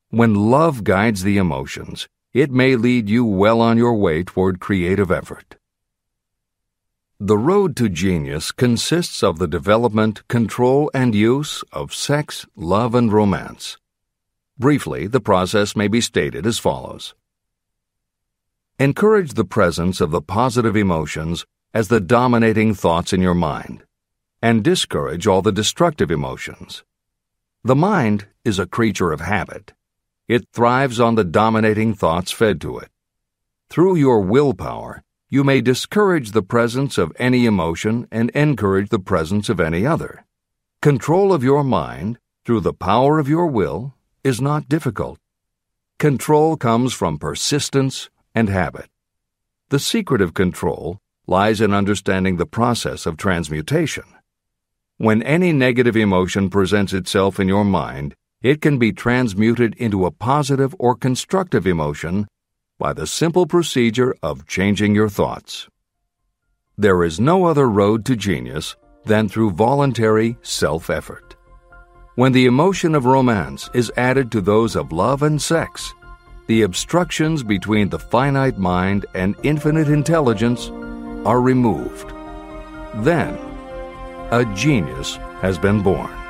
When 0.08 0.34
love 0.34 0.84
guides 0.84 1.22
the 1.22 1.36
emotions, 1.36 2.08
it 2.32 2.50
may 2.50 2.76
lead 2.76 3.10
you 3.10 3.24
well 3.24 3.60
on 3.60 3.76
your 3.76 3.94
way 3.94 4.22
toward 4.22 4.58
creative 4.58 5.10
effort. 5.10 5.56
The 7.20 7.38
road 7.38 7.76
to 7.76 7.88
genius 7.88 8.50
consists 8.50 9.22
of 9.22 9.38
the 9.38 9.46
development, 9.46 10.26
control, 10.28 10.90
and 10.94 11.14
use 11.14 11.62
of 11.72 11.94
sex, 11.94 12.46
love, 12.56 12.94
and 12.94 13.12
romance. 13.12 13.76
Briefly, 14.58 15.06
the 15.06 15.20
process 15.20 15.76
may 15.76 15.88
be 15.88 16.00
stated 16.00 16.46
as 16.46 16.58
follows 16.58 17.14
Encourage 18.80 19.34
the 19.34 19.44
presence 19.44 20.00
of 20.00 20.10
the 20.10 20.20
positive 20.20 20.74
emotions 20.74 21.46
as 21.72 21.86
the 21.86 22.00
dominating 22.00 22.74
thoughts 22.74 23.12
in 23.12 23.20
your 23.20 23.34
mind, 23.34 23.84
and 24.42 24.64
discourage 24.64 25.28
all 25.28 25.42
the 25.42 25.52
destructive 25.52 26.10
emotions. 26.10 26.82
The 27.62 27.76
mind 27.76 28.26
is 28.44 28.58
a 28.58 28.66
creature 28.66 29.12
of 29.12 29.20
habit. 29.20 29.74
It 30.26 30.48
thrives 30.52 30.98
on 30.98 31.14
the 31.14 31.22
dominating 31.22 31.94
thoughts 31.94 32.32
fed 32.32 32.60
to 32.62 32.78
it. 32.78 32.88
Through 33.70 33.94
your 33.94 34.18
willpower, 34.18 35.04
you 35.28 35.44
may 35.44 35.60
discourage 35.60 36.32
the 36.32 36.42
presence 36.42 36.98
of 36.98 37.12
any 37.16 37.46
emotion 37.46 38.08
and 38.10 38.30
encourage 38.30 38.88
the 38.88 38.98
presence 38.98 39.48
of 39.48 39.60
any 39.60 39.86
other. 39.86 40.24
Control 40.82 41.32
of 41.32 41.44
your 41.44 41.62
mind, 41.62 42.18
through 42.44 42.60
the 42.60 42.74
power 42.74 43.20
of 43.20 43.28
your 43.28 43.46
will, 43.46 43.94
is 44.24 44.40
not 44.40 44.68
difficult. 44.68 45.20
Control 46.00 46.56
comes 46.56 46.92
from 46.92 47.18
persistence 47.18 48.10
and 48.34 48.48
habit. 48.48 48.88
The 49.68 49.78
secret 49.78 50.20
of 50.20 50.34
control 50.34 51.00
lies 51.26 51.60
in 51.60 51.72
understanding 51.72 52.36
the 52.36 52.46
process 52.46 53.06
of 53.06 53.16
transmutation. 53.16 54.04
When 54.98 55.22
any 55.22 55.52
negative 55.52 55.96
emotion 55.96 56.50
presents 56.50 56.92
itself 56.92 57.40
in 57.40 57.48
your 57.48 57.64
mind, 57.64 58.14
it 58.42 58.60
can 58.60 58.78
be 58.78 58.92
transmuted 58.92 59.74
into 59.76 60.04
a 60.04 60.10
positive 60.10 60.74
or 60.78 60.94
constructive 60.94 61.66
emotion 61.66 62.26
by 62.78 62.92
the 62.92 63.06
simple 63.06 63.46
procedure 63.46 64.14
of 64.22 64.46
changing 64.46 64.94
your 64.94 65.08
thoughts. 65.08 65.68
There 66.76 67.04
is 67.04 67.18
no 67.18 67.46
other 67.46 67.68
road 67.68 68.04
to 68.06 68.16
genius 68.16 68.76
than 69.04 69.28
through 69.28 69.52
voluntary 69.52 70.36
self 70.42 70.90
effort. 70.90 71.36
When 72.16 72.32
the 72.32 72.46
emotion 72.46 72.94
of 72.94 73.06
romance 73.06 73.70
is 73.74 73.92
added 73.96 74.30
to 74.32 74.40
those 74.40 74.76
of 74.76 74.92
love 74.92 75.22
and 75.22 75.40
sex, 75.40 75.94
the 76.46 76.62
obstructions 76.62 77.42
between 77.42 77.88
the 77.88 77.98
finite 77.98 78.58
mind 78.58 79.06
and 79.14 79.34
infinite 79.42 79.88
intelligence 79.88 80.68
are 81.26 81.40
removed. 81.40 82.10
Then, 82.96 83.38
a 84.30 84.44
genius 84.54 85.16
has 85.40 85.58
been 85.58 85.82
born. 85.82 86.23